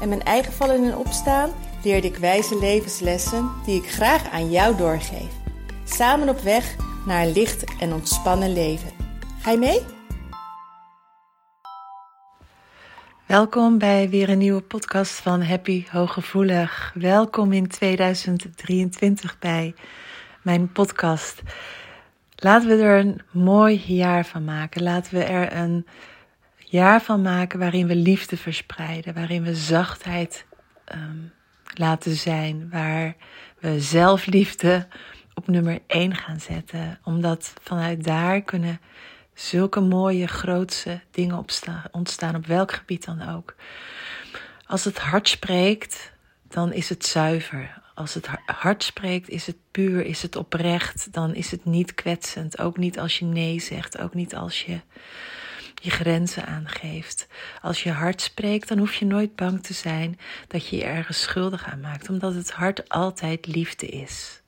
en 0.00 0.08
mijn 0.08 0.22
eigen 0.22 0.52
vallen 0.52 0.84
en 0.84 0.96
opstaan 0.96 1.50
leerde 1.82 2.06
ik 2.06 2.16
wijze 2.16 2.58
levenslessen 2.58 3.50
die 3.64 3.82
ik 3.82 3.90
graag 3.90 4.30
aan 4.30 4.50
jou 4.50 4.76
doorgeef. 4.76 5.32
Samen 5.84 6.28
op 6.28 6.40
weg 6.40 6.76
naar 7.06 7.22
een 7.22 7.32
licht 7.32 7.64
en 7.80 7.92
ontspannen 7.92 8.52
leven. 8.52 8.90
Ga 9.40 9.50
je 9.50 9.58
mee? 9.58 9.80
Welkom 13.26 13.78
bij 13.78 14.08
weer 14.08 14.28
een 14.28 14.38
nieuwe 14.38 14.62
podcast 14.62 15.12
van 15.12 15.42
Happy 15.42 15.84
Hooggevoelig. 15.90 16.92
Welkom 16.94 17.52
in 17.52 17.68
2023 17.68 19.38
bij 19.38 19.74
mijn 20.42 20.72
podcast. 20.72 21.42
Laten 22.36 22.68
we 22.68 22.82
er 22.82 22.98
een 22.98 23.20
mooi 23.30 23.82
jaar 23.86 24.24
van 24.24 24.44
maken. 24.44 24.82
Laten 24.82 25.14
we 25.14 25.24
er 25.24 25.56
een 25.56 25.86
jaar 26.76 27.02
van 27.02 27.22
maken 27.22 27.58
waarin 27.58 27.86
we 27.86 27.96
liefde 27.96 28.36
verspreiden, 28.36 29.14
waarin 29.14 29.42
we 29.42 29.54
zachtheid 29.54 30.46
um, 30.94 31.32
laten 31.74 32.14
zijn, 32.14 32.68
waar 32.70 33.16
we 33.58 33.80
zelfliefde 33.80 34.86
op 35.34 35.46
nummer 35.48 35.78
1 35.86 36.14
gaan 36.14 36.40
zetten, 36.40 36.98
omdat 37.04 37.52
vanuit 37.62 38.04
daar 38.04 38.42
kunnen 38.42 38.80
zulke 39.34 39.80
mooie, 39.80 40.26
grootse 40.26 41.00
dingen 41.10 41.44
ontstaan, 41.90 42.34
op 42.36 42.46
welk 42.46 42.72
gebied 42.72 43.04
dan 43.04 43.28
ook. 43.28 43.54
Als 44.66 44.84
het 44.84 44.98
hart 44.98 45.28
spreekt, 45.28 46.12
dan 46.48 46.72
is 46.72 46.88
het 46.88 47.06
zuiver. 47.06 47.82
Als 47.94 48.14
het 48.14 48.28
hart 48.46 48.82
spreekt, 48.82 49.28
is 49.28 49.46
het 49.46 49.56
puur, 49.70 50.04
is 50.04 50.22
het 50.22 50.36
oprecht, 50.36 51.12
dan 51.12 51.34
is 51.34 51.50
het 51.50 51.64
niet 51.64 51.94
kwetsend. 51.94 52.58
Ook 52.58 52.76
niet 52.76 52.98
als 52.98 53.18
je 53.18 53.24
nee 53.24 53.60
zegt, 53.60 53.98
ook 53.98 54.14
niet 54.14 54.34
als 54.34 54.62
je 54.62 54.80
je 55.82 55.90
grenzen 55.90 56.46
aangeeft. 56.46 57.26
Als 57.62 57.82
je 57.82 57.90
hart 57.90 58.20
spreekt, 58.20 58.68
dan 58.68 58.78
hoef 58.78 58.94
je 58.94 59.04
nooit 59.04 59.36
bang 59.36 59.62
te 59.62 59.72
zijn 59.72 60.18
dat 60.48 60.68
je 60.68 60.76
je 60.76 60.84
ergens 60.84 61.20
schuldig 61.20 61.64
aan 61.66 61.80
maakt, 61.80 62.08
omdat 62.08 62.34
het 62.34 62.50
hart 62.50 62.88
altijd 62.88 63.46
liefde 63.46 63.86
is. 63.86 64.40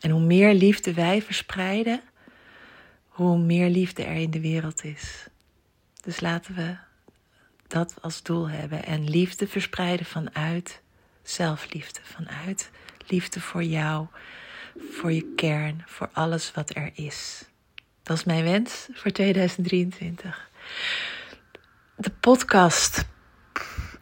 En 0.00 0.10
hoe 0.10 0.20
meer 0.20 0.54
liefde 0.54 0.94
wij 0.94 1.22
verspreiden, 1.22 2.00
hoe 3.08 3.38
meer 3.38 3.68
liefde 3.68 4.04
er 4.04 4.16
in 4.16 4.30
de 4.30 4.40
wereld 4.40 4.84
is. 4.84 5.26
Dus 6.00 6.20
laten 6.20 6.54
we 6.54 6.76
dat 7.66 7.94
als 8.00 8.22
doel 8.22 8.48
hebben 8.48 8.84
en 8.84 9.10
liefde 9.10 9.46
verspreiden 9.46 10.06
vanuit 10.06 10.80
zelfliefde, 11.22 12.00
vanuit 12.02 12.70
liefde 13.06 13.40
voor 13.40 13.64
jou, 13.64 14.06
voor 14.90 15.12
je 15.12 15.32
kern, 15.36 15.82
voor 15.86 16.10
alles 16.12 16.52
wat 16.52 16.74
er 16.74 16.90
is. 16.94 17.44
Dat 18.08 18.16
is 18.16 18.24
mijn 18.24 18.44
wens 18.44 18.88
voor 18.92 19.10
2023. 19.10 20.50
De 21.96 22.10
podcast. 22.20 23.06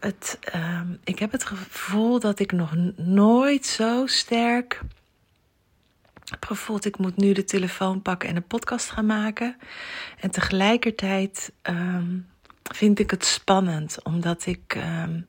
Het, 0.01 0.39
uh, 0.55 0.81
ik 1.05 1.19
heb 1.19 1.33
het 1.33 1.45
gevoel 1.45 2.21
dat 2.21 2.39
ik 2.39 2.53
nog 2.53 2.75
nooit 2.97 3.67
zo 3.67 4.07
sterk 4.07 4.81
heb 6.25 6.45
gevoeld. 6.45 6.85
Ik 6.85 6.99
moet 6.99 7.17
nu 7.17 7.33
de 7.33 7.45
telefoon 7.45 8.03
pakken 8.03 8.29
en 8.29 8.37
een 8.37 8.47
podcast 8.47 8.91
gaan 8.91 9.07
maken. 9.07 9.57
En 10.21 10.31
tegelijkertijd 10.31 11.53
um, 11.63 12.27
vind 12.63 12.99
ik 12.99 13.11
het 13.11 13.25
spannend, 13.25 14.03
omdat 14.03 14.47
ik 14.47 14.75
um, 14.77 15.27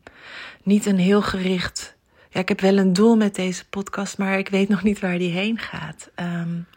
niet 0.64 0.86
een 0.86 1.00
heel 1.00 1.22
gericht. 1.22 1.96
Ja, 2.30 2.40
ik 2.40 2.50
heb 2.50 2.62
wel 2.62 2.78
een 2.78 2.94
doel 2.94 3.16
met 3.16 3.36
deze 3.36 3.68
podcast, 3.70 4.18
maar 4.18 4.38
ik 4.38 4.50
weet 4.50 4.70
nog 4.70 4.84
niet 4.84 5.00
waar 5.00 5.18
die 5.18 5.32
heen 5.32 5.60
gaat. 5.60 6.10
Um, 6.16 6.68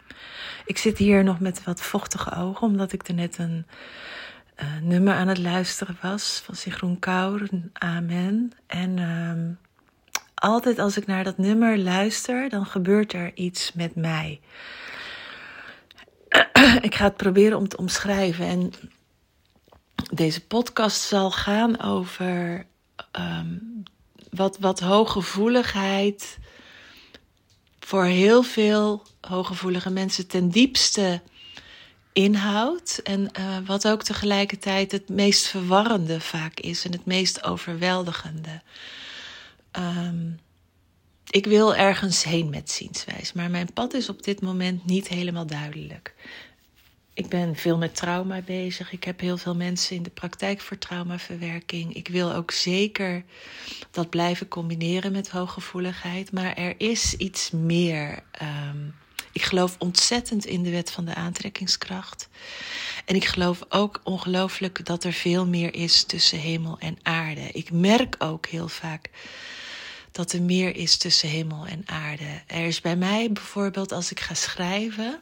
ik 0.65 0.79
zit 0.79 0.99
hier 0.99 1.25
nog 1.25 1.41
met 1.41 1.65
wat 1.65 1.81
vochtige 1.81 2.35
ogen, 2.35 2.67
omdat 2.67 2.93
ik 2.93 3.09
er 3.09 3.15
net 3.15 3.39
een 3.39 3.67
uh, 4.63 4.67
nummer 4.83 5.15
aan 5.15 5.29
het 5.29 5.39
luisteren 5.39 5.99
was 6.03 6.43
van 6.45 6.55
Sigroen 6.55 6.99
Kaur, 6.99 7.49
Amen. 7.73 8.53
En 8.67 8.99
um, 8.99 9.59
altijd 10.35 10.79
als 10.79 10.97
ik 10.97 11.07
naar 11.07 11.25
dat 11.25 11.39
nummer 11.39 11.79
luister, 11.79 12.49
dan 12.49 12.67
gebeurt 12.67 13.13
er 13.13 13.31
iets 13.35 13.73
met 13.73 13.95
mij. 13.95 14.41
ik 16.81 16.95
ga 16.95 17.05
het 17.05 17.17
proberen 17.17 17.59
om 17.59 17.69
te 17.69 17.77
omschrijven. 17.77 18.47
En 18.47 18.73
deze 20.13 20.47
podcast 20.47 21.01
zal 21.01 21.31
gaan 21.31 21.81
over 21.81 22.67
um, 23.19 23.83
wat, 24.31 24.59
wat 24.59 24.81
hooggevoeligheid 24.81 26.39
voor 27.91 28.05
heel 28.05 28.43
veel 28.43 29.03
hooggevoelige 29.21 29.91
mensen 29.91 30.27
ten 30.27 30.49
diepste 30.49 31.21
inhoudt. 32.13 33.03
En 33.03 33.31
uh, 33.39 33.57
wat 33.67 33.89
ook 33.89 34.03
tegelijkertijd 34.03 34.93
het 34.93 35.09
meest 35.09 35.47
verwarrende 35.47 36.21
vaak 36.21 36.61
is 36.61 36.85
en 36.85 36.93
het 36.93 37.05
meest 37.05 37.45
overweldigende. 37.45 38.63
Um, 39.79 40.41
ik 41.31 41.47
wil 41.47 41.75
ergens 41.75 42.25
heen 42.25 42.51
met 42.51 42.71
zienswijze, 42.71 43.33
maar 43.35 43.51
mijn 43.51 43.73
pad 43.73 43.95
is 43.95 44.09
op 44.09 44.23
dit 44.23 44.41
moment 44.41 44.87
niet 44.87 45.09
helemaal 45.09 45.47
duidelijk. 45.47 46.15
Ik 47.15 47.29
ben 47.29 47.57
veel 47.57 47.79
met 47.79 47.95
trauma 47.95 48.41
bezig. 48.41 48.93
Ik 48.93 49.05
heb 49.05 49.21
heel 49.21 49.37
veel 49.37 49.57
mensen 49.57 49.97
in 49.97 50.03
de 50.03 50.11
praktijk 50.11 50.61
voor 50.61 50.79
traumaverwerking. 50.79 51.95
Ik 51.95 52.09
wil 52.09 52.33
ook 52.33 52.51
zeker 52.51 53.25
dat 53.91 54.11
blijven 54.11 54.49
combineren 54.49 55.13
met 55.13 55.29
hooggevoeligheid. 55.29 56.33
Maar 56.33 56.55
er 56.57 56.75
is 56.79 57.15
iets 57.15 57.51
meer. 57.51 58.23
Um, 58.43 58.95
ik 59.33 59.43
geloof 59.43 59.77
ontzettend 59.79 60.45
in 60.47 60.63
de 60.63 60.71
wet 60.71 60.91
van 60.91 61.05
de 61.05 61.15
aantrekkingskracht. 61.15 62.29
En 63.05 63.15
ik 63.15 63.25
geloof 63.25 63.65
ook 63.69 64.01
ongelooflijk 64.05 64.85
dat 64.85 65.05
er 65.05 65.13
veel 65.13 65.47
meer 65.47 65.75
is 65.75 66.05
tussen 66.05 66.39
hemel 66.39 66.79
en 66.79 66.99
aarde. 67.03 67.49
Ik 67.53 67.71
merk 67.71 68.17
ook 68.19 68.47
heel 68.47 68.69
vaak 68.69 69.11
dat 70.13 70.33
er 70.33 70.43
meer 70.43 70.77
is 70.77 70.97
tussen 70.97 71.29
hemel 71.29 71.67
en 71.67 71.83
aarde. 71.87 72.43
Er 72.47 72.67
is 72.67 72.81
bij 72.81 72.97
mij 72.97 73.33
bijvoorbeeld 73.33 73.93
als 73.93 74.11
ik 74.11 74.21
ga 74.21 74.35
schrijven 74.35 75.21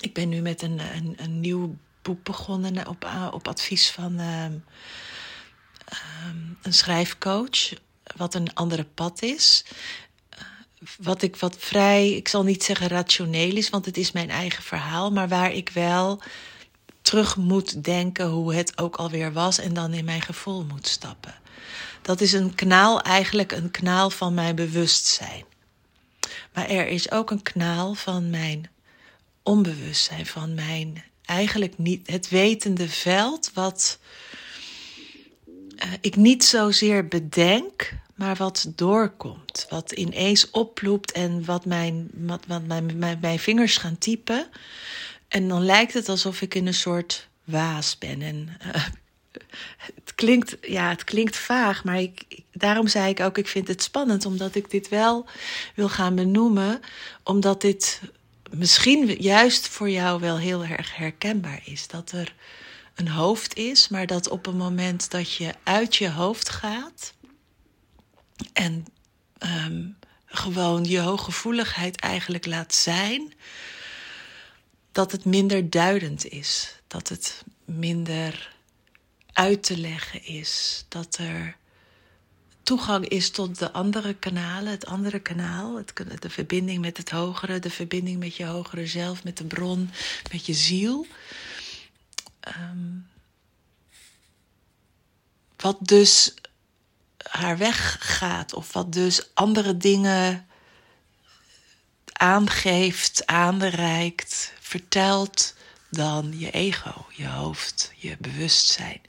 ik 0.00 0.14
ben 0.14 0.28
nu 0.28 0.40
met 0.40 0.62
een, 0.62 0.80
een, 0.94 1.14
een 1.16 1.40
nieuw 1.40 1.76
boek 2.02 2.24
begonnen 2.24 2.86
op, 2.86 3.04
eh, 3.04 3.28
op 3.30 3.48
advies 3.48 3.90
van 3.90 4.18
um, 4.18 4.64
um, 6.24 6.58
een 6.62 6.72
schrijfcoach, 6.72 7.72
wat 8.16 8.34
een 8.34 8.54
andere 8.54 8.84
pad 8.84 9.22
is. 9.22 9.64
Uh, 10.34 10.40
wat 10.98 11.22
ik 11.22 11.36
wat 11.36 11.56
vrij, 11.58 12.10
ik 12.10 12.28
zal 12.28 12.42
niet 12.42 12.64
zeggen 12.64 12.88
rationeel 12.88 13.56
is, 13.56 13.70
want 13.70 13.84
het 13.84 13.96
is 13.96 14.12
mijn 14.12 14.30
eigen 14.30 14.62
verhaal, 14.62 15.10
maar 15.10 15.28
waar 15.28 15.52
ik 15.52 15.68
wel 15.68 16.22
terug 17.02 17.36
moet 17.36 17.84
denken 17.84 18.26
hoe 18.26 18.54
het 18.54 18.78
ook 18.78 18.96
alweer 18.96 19.32
was 19.32 19.58
en 19.58 19.74
dan 19.74 19.92
in 19.92 20.04
mijn 20.04 20.22
gevoel 20.22 20.64
moet 20.64 20.86
stappen. 20.86 21.34
Dat 22.02 22.20
is 22.20 22.32
een 22.32 22.54
kanaal, 22.54 23.00
eigenlijk 23.00 23.52
een 23.52 23.70
kanaal 23.70 24.10
van 24.10 24.34
mijn 24.34 24.54
bewustzijn. 24.54 25.44
Maar 26.52 26.68
er 26.68 26.86
is 26.86 27.10
ook 27.10 27.30
een 27.30 27.42
kanaal 27.42 27.94
van 27.94 28.30
mijn 28.30 28.70
onbewustzijn 29.50 30.26
van 30.26 30.54
mijn 30.54 31.02
eigenlijk 31.24 31.78
niet 31.78 32.10
het 32.10 32.28
wetende 32.28 32.88
veld, 32.88 33.50
wat 33.54 33.98
uh, 35.76 35.92
ik 36.00 36.16
niet 36.16 36.44
zozeer 36.44 37.08
bedenk, 37.08 37.92
maar 38.14 38.36
wat 38.36 38.72
doorkomt. 38.76 39.66
Wat 39.68 39.92
ineens 39.92 40.50
oploopt 40.50 41.12
en 41.12 41.44
wat 41.44 41.64
mijn, 41.64 42.10
wat, 42.12 42.44
wat 42.46 42.66
mijn, 42.66 42.98
mijn, 43.20 43.38
vingers 43.38 43.76
gaan 43.76 43.98
typen. 43.98 44.48
En 45.28 45.48
dan 45.48 45.64
lijkt 45.64 45.92
het 45.92 46.08
alsof 46.08 46.40
ik 46.40 46.54
in 46.54 46.66
een 46.66 46.74
soort 46.74 47.28
waas 47.44 47.98
ben. 47.98 48.22
En 48.22 48.48
uh, 48.66 48.84
het, 49.76 50.14
klinkt, 50.14 50.56
ja, 50.60 50.88
het 50.88 51.04
klinkt 51.04 51.36
vaag, 51.36 51.84
maar 51.84 52.04
daarom 52.52 52.86
zei 52.86 53.10
ik 53.10 53.20
ook: 53.20 53.38
ik 53.38 53.48
vind 53.48 53.68
het 53.68 53.82
spannend, 53.82 54.26
omdat 54.26 54.54
ik 54.54 54.70
dit 54.70 54.88
wel 54.88 55.26
wil 55.74 55.88
gaan 55.88 56.14
benoemen, 56.14 56.80
omdat 57.22 57.60
dit 57.60 58.00
misschien 58.50 59.22
juist 59.22 59.68
voor 59.68 59.90
jou 59.90 60.20
wel 60.20 60.38
heel 60.38 60.64
erg 60.64 60.96
herkenbaar 60.96 61.60
is. 61.64 61.86
Dat 61.86 62.12
er 62.12 62.34
een 62.94 63.08
hoofd 63.08 63.56
is, 63.56 63.88
maar 63.88 64.06
dat 64.06 64.28
op 64.28 64.46
een 64.46 64.56
moment 64.56 65.10
dat 65.10 65.32
je 65.32 65.54
uit 65.62 65.96
je 65.96 66.10
hoofd 66.10 66.48
gaat 66.48 67.14
en 68.52 68.86
um, 69.66 69.96
gewoon 70.26 70.84
je 70.84 70.98
hooggevoeligheid 70.98 72.00
eigenlijk 72.00 72.46
laat 72.46 72.74
zijn, 72.74 73.34
dat 74.92 75.12
het 75.12 75.24
minder 75.24 75.70
duidend 75.70 76.26
is. 76.26 76.80
Dat 76.86 77.08
het 77.08 77.44
minder 77.64 78.56
uit 79.32 79.62
te 79.62 79.78
leggen 79.78 80.24
is. 80.24 80.84
Dat 80.88 81.16
er 81.16 81.56
toegang 82.62 83.08
is 83.08 83.30
tot 83.30 83.58
de 83.58 83.72
andere 83.72 84.14
kanalen, 84.14 84.70
het 84.70 84.86
andere 84.86 85.18
kanaal, 85.18 85.76
het, 85.76 85.92
de 86.18 86.30
verbinding 86.30 86.80
met 86.80 86.96
het 86.96 87.10
hogere, 87.10 87.58
de 87.58 87.70
verbinding 87.70 88.18
met 88.18 88.36
je 88.36 88.44
hogere 88.44 88.86
zelf, 88.86 89.24
met 89.24 89.36
de 89.36 89.44
bron, 89.44 89.90
met 90.32 90.46
je 90.46 90.54
ziel. 90.54 91.06
Ehm, 92.40 92.98
wat 95.56 95.76
dus 95.80 96.34
haar 97.22 97.58
weg 97.58 97.96
gaat, 98.00 98.54
of 98.54 98.72
wat 98.72 98.92
dus 98.92 99.34
andere 99.34 99.76
dingen 99.76 100.46
aangeeft, 102.12 103.26
aanreikt, 103.26 104.52
vertelt 104.60 105.54
dan 105.90 106.38
je 106.38 106.50
ego, 106.50 107.06
je 107.16 107.26
hoofd, 107.26 107.92
je 107.96 108.16
bewustzijn. 108.18 109.00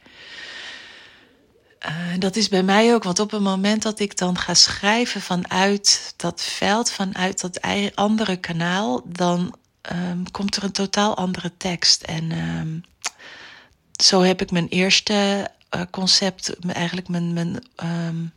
Uh, 1.85 2.19
dat 2.19 2.35
is 2.35 2.49
bij 2.49 2.63
mij 2.63 2.93
ook, 2.93 3.03
want 3.03 3.19
op 3.19 3.31
het 3.31 3.41
moment 3.41 3.81
dat 3.81 3.99
ik 3.99 4.17
dan 4.17 4.37
ga 4.37 4.53
schrijven 4.53 5.21
vanuit 5.21 6.13
dat 6.15 6.41
veld, 6.41 6.91
vanuit 6.91 7.41
dat 7.41 7.59
andere 7.95 8.37
kanaal, 8.37 9.01
dan 9.05 9.55
um, 9.91 10.31
komt 10.31 10.55
er 10.55 10.63
een 10.63 10.71
totaal 10.71 11.17
andere 11.17 11.51
tekst. 11.57 12.01
En 12.01 12.31
um, 12.31 12.83
zo 13.91 14.21
heb 14.21 14.41
ik 14.41 14.51
mijn 14.51 14.67
eerste 14.67 15.49
uh, 15.75 15.81
concept, 15.91 16.55
eigenlijk 16.67 17.07
mijn, 17.07 17.33
mijn 17.33 17.63
um, 17.83 18.33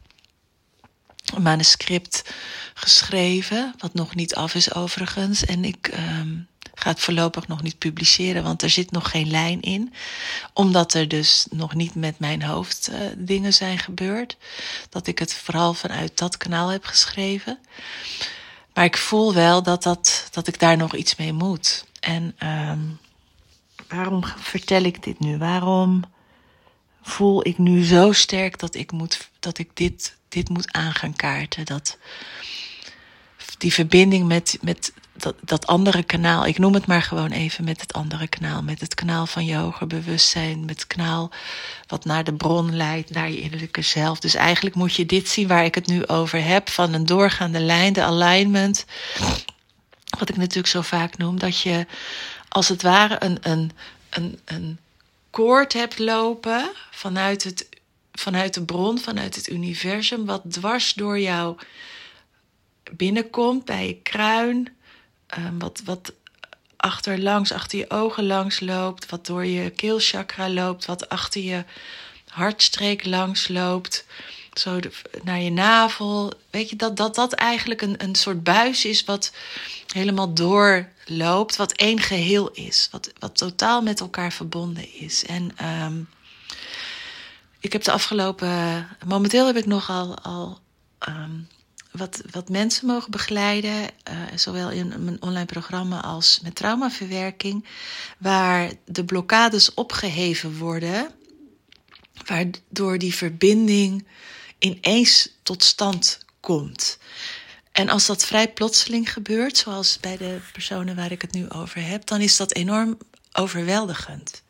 manuscript 1.43 2.35
geschreven, 2.75 3.75
wat 3.79 3.95
nog 3.95 4.15
niet 4.15 4.35
af 4.35 4.55
is 4.55 4.75
overigens. 4.75 5.45
En 5.45 5.65
ik 5.65 5.95
um, 6.21 6.47
ga 6.75 6.91
het 6.91 7.01
voorlopig 7.01 7.49
nog 7.49 7.63
niet 7.63 7.79
publiceren, 7.79 8.43
want 8.43 8.63
er 8.63 8.71
zit 8.71 8.91
nog 8.91 9.11
geen 9.11 9.31
lijn 9.31 9.61
in. 9.61 9.95
Omdat 10.53 10.95
er 10.95 11.09
dus 11.09 11.47
nog 11.51 11.75
niet 11.75 11.95
met 11.95 12.19
mijn 12.19 12.43
hoofd 12.43 12.91
uh, 12.91 12.99
dingen 13.17 13.53
zijn 13.53 13.79
gebeurd. 13.79 14.37
Dat 14.89 15.07
ik 15.07 15.19
het 15.19 15.35
vooral 15.35 15.75
vanuit 15.75 16.19
dat 16.19 16.37
kanaal 16.37 16.69
heb 16.69 16.85
geschreven. 16.85 17.59
Maar 18.75 18.85
ik 18.85 18.97
voel 18.97 19.35
wel 19.35 19.63
dat, 19.63 19.83
dat, 19.83 20.29
dat 20.31 20.47
ik 20.47 20.59
daar 20.59 20.77
nog 20.77 20.95
iets 20.95 21.17
mee 21.17 21.33
moet. 21.33 21.85
En 22.01 22.37
um, 22.43 22.99
waarom 23.89 24.25
vertel 24.25 24.83
ik 24.83 25.03
dit 25.03 25.21
nu? 25.21 25.39
Waarom 25.39 26.03
voel 27.03 27.47
ik 27.47 27.59
nu 27.59 27.85
zo 27.85 28.13
sterk 28.13 28.59
dat 28.59 28.75
ik, 28.75 28.93
moet, 28.93 29.31
dat 29.41 29.59
ik 29.59 29.71
dit, 29.75 30.17
dit 30.29 30.49
moet 30.49 30.73
aan 30.73 30.93
gaan 30.93 31.17
kaarten? 31.17 31.65
Dat 31.65 31.99
die 33.59 33.73
verbinding 33.73 34.27
met, 34.27 34.59
met 34.61 34.93
dat, 35.17 35.35
dat 35.41 35.67
andere 35.67 36.03
kanaal, 36.03 36.47
ik 36.47 36.59
noem 36.59 36.75
het 36.75 36.87
maar 36.87 37.03
gewoon 37.03 37.31
even 37.31 37.65
met 37.65 37.81
het 37.81 37.93
andere 37.93 38.29
kanaal, 38.29 38.63
met 38.63 38.81
het 38.81 38.95
kanaal 38.95 39.27
van 39.27 39.45
je 39.45 39.57
hoger 39.57 39.87
bewustzijn, 39.87 40.65
met 40.65 40.81
het 40.81 40.87
kanaal 40.87 41.31
wat 41.87 42.05
naar 42.05 42.25
de 42.25 42.35
bron 42.35 42.77
leidt, 42.77 43.11
naar 43.11 43.31
je 43.31 43.41
innerlijke 43.41 43.83
zelf. 43.83 44.19
Dus 44.19 44.35
eigenlijk 44.35 44.77
moet 44.77 44.95
je 44.95 45.07
dit 45.07 45.29
zien 45.29 45.49
waar 45.49 45.65
ik 45.65 45.75
het 45.75 45.87
nu 45.87 46.07
over 46.07 46.45
heb, 46.45 46.69
van 46.69 46.93
een 46.93 47.07
doorgaande 47.07 47.61
lijn, 47.61 47.93
de 47.93 48.03
alignment. 48.03 48.85
Wat 50.19 50.29
ik 50.29 50.37
natuurlijk 50.37 50.69
zo 50.69 50.81
vaak 50.81 51.17
noem, 51.17 51.39
dat 51.39 51.61
je 51.61 51.87
als 52.49 52.69
het 52.69 52.83
ware 52.83 53.17
een, 53.19 53.39
een, 53.41 53.73
een, 54.11 54.39
een 54.45 54.79
koord 55.31 55.73
hebt 55.73 55.99
lopen 55.99 56.71
vanuit, 56.91 57.45
het, 57.45 57.69
vanuit 58.13 58.55
de 58.55 58.65
bron, 58.65 58.99
vanuit 58.99 59.35
het 59.35 59.49
universum, 59.49 60.25
wat 60.25 60.43
dwars 60.49 60.93
door 60.95 61.21
jou 61.21 61.57
binnenkomt 62.93 63.65
bij 63.65 63.87
je 63.87 63.95
kruin, 64.03 64.77
um, 65.39 65.59
wat, 65.59 65.83
wat 65.85 66.13
achterlangs, 66.77 67.53
achter 67.53 67.79
je 67.79 67.91
ogen 67.91 68.27
langs 68.27 68.61
loopt, 68.61 69.11
wat 69.11 69.27
door 69.27 69.45
je 69.47 69.71
keelchakra 69.71 70.51
loopt, 70.51 70.85
wat 70.85 71.09
achter 71.09 71.43
je 71.43 71.65
hartstreek 72.29 73.05
langs 73.05 73.49
loopt, 73.49 74.07
zo 74.53 74.79
naar 75.23 75.41
je 75.41 75.51
navel. 75.51 76.33
Weet 76.51 76.71
je, 76.71 76.77
dat 76.77 76.97
dat, 76.97 77.15
dat 77.15 77.33
eigenlijk 77.33 77.81
een, 77.81 78.03
een 78.03 78.15
soort 78.15 78.43
buis 78.43 78.85
is 78.85 79.05
wat 79.05 79.33
helemaal 79.93 80.35
doorloopt, 80.35 81.57
wat 81.57 81.73
één 81.73 82.01
geheel 82.01 82.51
is, 82.51 82.89
wat, 82.91 83.13
wat 83.19 83.37
totaal 83.37 83.83
met 83.83 84.01
elkaar 84.01 84.33
verbonden 84.33 84.95
is. 84.95 85.25
En 85.25 85.51
um, 85.83 86.09
ik 87.61 87.73
heb 87.73 87.83
de 87.83 87.93
afgelopen, 87.93 88.89
momenteel 89.07 89.47
heb 89.47 89.57
ik 89.57 89.67
nogal 89.67 90.19
al 90.19 90.59
um, 91.09 91.49
wat, 91.97 92.23
wat 92.31 92.49
mensen 92.49 92.87
mogen 92.87 93.11
begeleiden, 93.11 93.83
uh, 93.83 93.89
zowel 94.35 94.71
in 94.71 95.05
mijn 95.05 95.23
online 95.23 95.45
programma 95.45 96.01
als 96.01 96.41
met 96.43 96.55
traumaverwerking, 96.55 97.65
waar 98.19 98.73
de 98.85 99.05
blokkades 99.05 99.75
opgeheven 99.75 100.59
worden, 100.59 101.11
waardoor 102.27 102.99
die 102.99 103.15
verbinding 103.15 104.07
ineens 104.59 105.29
tot 105.43 105.65
stand 105.65 106.19
komt. 106.41 106.99
En 107.73 107.89
als 107.89 108.07
dat 108.07 108.25
vrij 108.25 108.53
plotseling 108.53 109.13
gebeurt, 109.13 109.57
zoals 109.57 109.99
bij 110.01 110.17
de 110.17 110.39
personen 110.53 110.97
waar 110.97 111.13
ik 111.13 111.23
het 111.23 111.33
nu 111.33 111.51
over 111.51 111.87
heb, 111.87 112.07
dan 112.07 112.21
is 112.21 112.37
dat 112.37 112.55
enorm 112.55 112.99
overweldigend. 113.33 114.43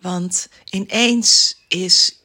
Want 0.00 0.48
ineens 0.70 1.56
is 1.68 2.20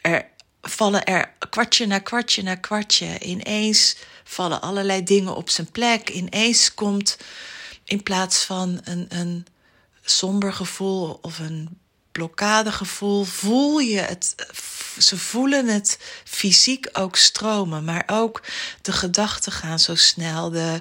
er 0.00 0.34
vallen 0.68 1.04
er 1.04 1.32
kwartje 1.50 1.86
na 1.86 1.98
kwartje 1.98 2.42
na 2.42 2.54
kwartje. 2.54 3.18
Ineens 3.18 3.96
vallen 4.24 4.60
allerlei 4.60 5.02
dingen 5.02 5.36
op 5.36 5.50
zijn 5.50 5.70
plek. 5.70 6.10
Ineens 6.10 6.74
komt 6.74 7.16
in 7.84 8.02
plaats 8.02 8.44
van 8.44 8.80
een, 8.84 9.06
een 9.08 9.46
somber 10.04 10.52
gevoel 10.52 11.18
of 11.22 11.38
een 11.38 11.78
blokkadegevoel, 12.12 13.24
voel 13.24 13.78
je 13.78 14.00
het. 14.00 14.34
Ze 14.98 15.18
voelen 15.18 15.66
het 15.66 15.98
fysiek 16.24 16.88
ook 16.92 17.16
stromen, 17.16 17.84
maar 17.84 18.04
ook 18.06 18.42
de 18.82 18.92
gedachten 18.92 19.52
gaan 19.52 19.78
zo 19.78 19.94
snel. 19.94 20.50
De, 20.50 20.80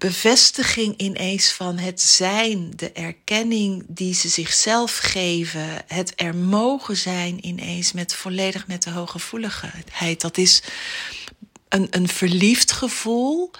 bevestiging 0.00 0.96
ineens 0.96 1.52
van 1.52 1.78
het 1.78 2.00
zijn, 2.00 2.72
de 2.76 2.92
erkenning 2.92 3.84
die 3.88 4.14
ze 4.14 4.28
zichzelf 4.28 4.96
geven, 4.96 5.84
het 5.86 6.12
er 6.16 6.34
mogen 6.34 6.96
zijn 6.96 7.46
ineens 7.46 7.92
met 7.92 8.14
volledig 8.14 8.66
met 8.66 8.82
de 8.82 8.90
hooggevoeligheid. 8.90 10.20
Dat 10.20 10.38
is 10.38 10.62
een, 11.68 11.86
een 11.90 12.08
verliefd 12.08 12.72
gevoel, 12.72 13.50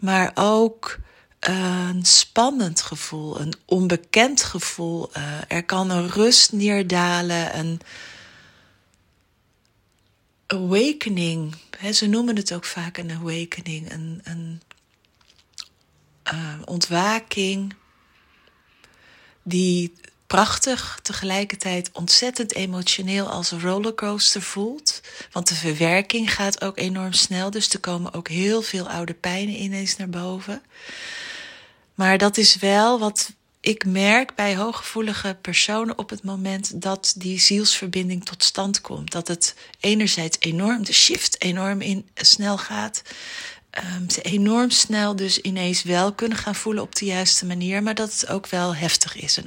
maar 0.00 0.30
ook 0.34 0.98
een 1.40 2.04
spannend 2.04 2.80
gevoel, 2.80 3.40
een 3.40 3.54
onbekend 3.64 4.42
gevoel. 4.42 5.10
Uh, 5.16 5.22
er 5.48 5.64
kan 5.64 5.90
een 5.90 6.10
rust 6.10 6.52
neerdalen, 6.52 7.58
een 7.58 7.80
awakening. 10.46 11.54
ze 11.92 12.06
noemen 12.06 12.36
het 12.36 12.52
ook 12.52 12.64
vaak 12.64 12.96
een 12.96 13.10
awakening, 13.10 13.92
een, 13.92 14.20
een 14.24 14.60
uh, 16.32 16.38
ontwaking, 16.64 17.74
die 19.42 19.92
prachtig, 20.26 20.98
tegelijkertijd 21.02 21.90
ontzettend 21.92 22.54
emotioneel 22.54 23.28
als 23.28 23.50
een 23.50 23.60
rollercoaster 23.60 24.42
voelt. 24.42 25.00
Want 25.32 25.48
de 25.48 25.54
verwerking 25.54 26.34
gaat 26.34 26.62
ook 26.62 26.78
enorm 26.78 27.12
snel, 27.12 27.50
dus 27.50 27.68
er 27.68 27.80
komen 27.80 28.12
ook 28.12 28.28
heel 28.28 28.62
veel 28.62 28.88
oude 28.88 29.14
pijnen 29.14 29.62
ineens 29.62 29.96
naar 29.96 30.08
boven. 30.08 30.62
Maar 31.94 32.18
dat 32.18 32.36
is 32.36 32.56
wel 32.56 32.98
wat 32.98 33.32
ik 33.60 33.84
merk 33.84 34.34
bij 34.34 34.56
hooggevoelige 34.56 35.36
personen 35.40 35.98
op 35.98 36.10
het 36.10 36.22
moment 36.22 36.82
dat 36.82 37.14
die 37.16 37.40
zielsverbinding 37.40 38.24
tot 38.24 38.44
stand 38.44 38.80
komt. 38.80 39.12
Dat 39.12 39.28
het 39.28 39.54
enerzijds 39.80 40.36
enorm, 40.40 40.84
de 40.84 40.92
shift 40.92 41.42
enorm 41.42 41.80
in, 41.80 42.08
snel 42.14 42.58
gaat 42.58 43.02
um, 43.70 44.10
ze 44.10 44.22
enorm 44.22 44.70
snel 44.70 45.16
dus 45.16 45.38
ineens 45.38 45.82
wel 45.82 46.12
kunnen 46.12 46.38
gaan 46.38 46.54
voelen 46.54 46.82
op 46.82 46.94
de 46.94 47.04
juiste 47.04 47.46
manier, 47.46 47.82
maar 47.82 47.94
dat 47.94 48.12
het 48.12 48.28
ook 48.28 48.46
wel 48.46 48.74
heftig 48.74 49.16
is. 49.16 49.36
En 49.36 49.46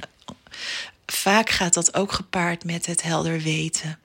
vaak 1.06 1.50
gaat 1.50 1.74
dat 1.74 1.94
ook 1.94 2.12
gepaard 2.12 2.64
met 2.64 2.86
het 2.86 3.02
helder 3.02 3.40
weten 3.40 3.98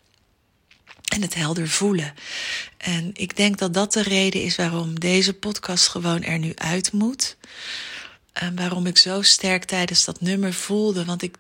en 1.10 1.22
het 1.22 1.34
helder 1.34 1.70
voelen. 1.70 2.14
En 2.78 3.12
ik 3.14 3.36
denk 3.36 3.58
dat 3.58 3.74
dat 3.74 3.94
de 3.94 4.02
reden 4.02 4.44
is 4.44 4.56
waarom 4.56 5.00
deze 5.00 5.34
podcast 5.34 5.88
gewoon 5.88 6.24
er 6.24 6.40
nu 6.40 6.52
uit 6.56 6.92
moet. 6.92 7.38
En 8.34 8.56
waarom 8.56 8.86
ik 8.86 8.98
zo 8.98 9.22
sterk 9.22 9.64
tijdens 9.64 10.06
dat 10.06 10.22
nummer 10.22 10.54
voelde. 10.54 11.06
Want 11.06 11.22
ik 11.22 11.36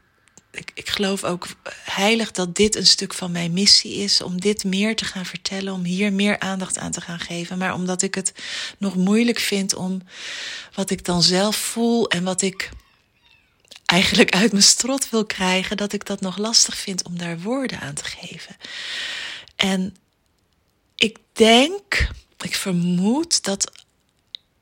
ik, 0.51 0.71
ik 0.73 0.89
geloof 0.89 1.23
ook 1.23 1.47
heilig 1.83 2.31
dat 2.31 2.55
dit 2.55 2.75
een 2.75 2.87
stuk 2.87 3.13
van 3.13 3.31
mijn 3.31 3.53
missie 3.53 3.93
is. 3.93 4.21
Om 4.21 4.39
dit 4.39 4.63
meer 4.63 4.95
te 4.95 5.05
gaan 5.05 5.25
vertellen. 5.25 5.73
Om 5.73 5.83
hier 5.83 6.13
meer 6.13 6.39
aandacht 6.39 6.77
aan 6.77 6.91
te 6.91 7.01
gaan 7.01 7.19
geven. 7.19 7.57
Maar 7.57 7.73
omdat 7.73 8.01
ik 8.01 8.15
het 8.15 8.33
nog 8.77 8.95
moeilijk 8.95 9.39
vind 9.39 9.73
om 9.73 10.01
wat 10.73 10.89
ik 10.89 11.05
dan 11.05 11.21
zelf 11.23 11.55
voel. 11.55 12.09
En 12.09 12.23
wat 12.23 12.41
ik 12.41 12.69
eigenlijk 13.85 14.31
uit 14.35 14.51
mijn 14.51 14.63
strot 14.63 15.09
wil 15.09 15.25
krijgen. 15.25 15.77
Dat 15.77 15.93
ik 15.93 16.05
dat 16.05 16.21
nog 16.21 16.37
lastig 16.37 16.77
vind 16.77 17.03
om 17.03 17.17
daar 17.17 17.39
woorden 17.39 17.79
aan 17.79 17.95
te 17.95 18.03
geven. 18.03 18.55
En 19.55 19.95
ik 20.95 21.17
denk, 21.33 22.09
ik 22.37 22.55
vermoed 22.55 23.43
dat 23.43 23.71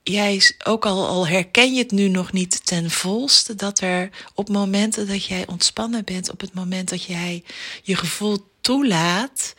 jij, 0.08 0.42
ook 0.64 0.86
al, 0.86 1.08
al 1.08 1.28
herken 1.28 1.74
je 1.74 1.82
het 1.82 1.92
nu 1.92 2.08
nog 2.08 2.32
niet 2.32 2.66
ten 2.66 2.92
volste, 2.92 3.56
dat 3.56 3.80
er 3.80 4.10
op 4.34 4.50
momenten 4.50 5.08
dat 5.08 5.26
jij 5.26 5.48
ontspannen 5.48 6.04
bent, 6.04 6.32
op 6.32 6.42
het 6.42 6.54
moment 6.54 6.90
dat 6.90 7.04
jij 7.04 7.44
je 7.84 7.96
gevoel 7.96 8.38
toelaat, 8.62 9.54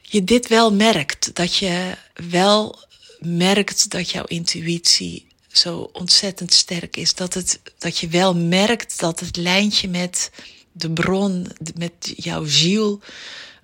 je 0.00 0.24
dit 0.24 0.48
wel 0.48 0.72
merkt. 0.74 1.34
Dat 1.34 1.56
je 1.56 1.96
wel 2.30 2.78
merkt 3.18 3.90
dat 3.90 4.10
jouw 4.10 4.24
intuïtie 4.24 5.26
zo 5.48 5.90
ontzettend 5.92 6.52
sterk 6.52 6.96
is. 6.96 7.14
Dat, 7.14 7.34
het, 7.34 7.60
dat 7.78 7.98
je 7.98 8.08
wel 8.08 8.34
merkt 8.36 9.00
dat 9.00 9.20
het 9.20 9.36
lijntje 9.36 9.88
met 9.88 10.30
de 10.72 10.90
bron, 10.90 11.46
met 11.74 12.12
jouw 12.16 12.44
ziel, 12.44 13.00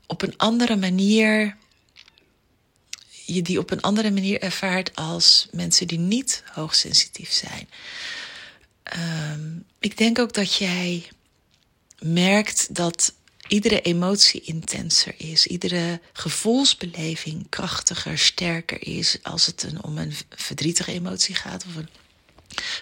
op 0.06 0.22
een 0.22 0.36
andere 0.36 0.76
manier. 0.76 1.56
Je 3.30 3.42
die 3.42 3.58
op 3.58 3.70
een 3.70 3.80
andere 3.80 4.10
manier 4.10 4.40
ervaart 4.40 4.96
als 4.96 5.48
mensen 5.50 5.86
die 5.86 5.98
niet 5.98 6.42
hoogsensitief 6.52 7.32
zijn. 7.32 7.68
Um, 9.32 9.64
ik 9.78 9.96
denk 9.96 10.18
ook 10.18 10.32
dat 10.32 10.54
jij 10.54 11.08
merkt 11.98 12.74
dat 12.74 13.14
iedere 13.48 13.80
emotie 13.80 14.40
intenser 14.40 15.14
is, 15.16 15.46
iedere 15.46 16.00
gevoelsbeleving 16.12 17.46
krachtiger, 17.48 18.18
sterker 18.18 18.86
is 18.86 19.18
als 19.22 19.46
het 19.46 19.62
een, 19.62 19.82
om 19.82 19.98
een 19.98 20.14
verdrietige 20.30 20.92
emotie 20.92 21.34
gaat 21.34 21.64
of 21.68 21.76
een 21.76 21.88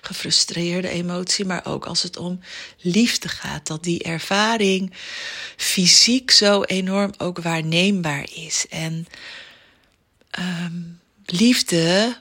gefrustreerde 0.01 0.89
emotie, 0.89 1.45
maar 1.45 1.67
ook 1.67 1.87
als 1.87 2.03
het 2.03 2.17
om 2.17 2.41
liefde 2.81 3.29
gaat, 3.29 3.67
dat 3.67 3.83
die 3.83 4.03
ervaring 4.03 4.93
fysiek 5.57 6.31
zo 6.31 6.63
enorm 6.63 7.13
ook 7.19 7.39
waarneembaar 7.39 8.29
is. 8.35 8.67
En 8.71 9.07
um, 10.39 11.01
liefde, 11.25 12.17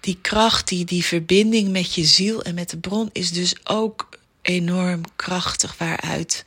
die 0.00 0.18
kracht, 0.20 0.68
die, 0.68 0.84
die 0.84 1.04
verbinding 1.04 1.68
met 1.68 1.94
je 1.94 2.04
ziel 2.04 2.42
en 2.42 2.54
met 2.54 2.70
de 2.70 2.78
bron 2.78 3.10
is 3.12 3.32
dus 3.32 3.66
ook 3.66 4.08
enorm 4.42 5.00
krachtig, 5.16 5.76
waaruit 5.78 6.44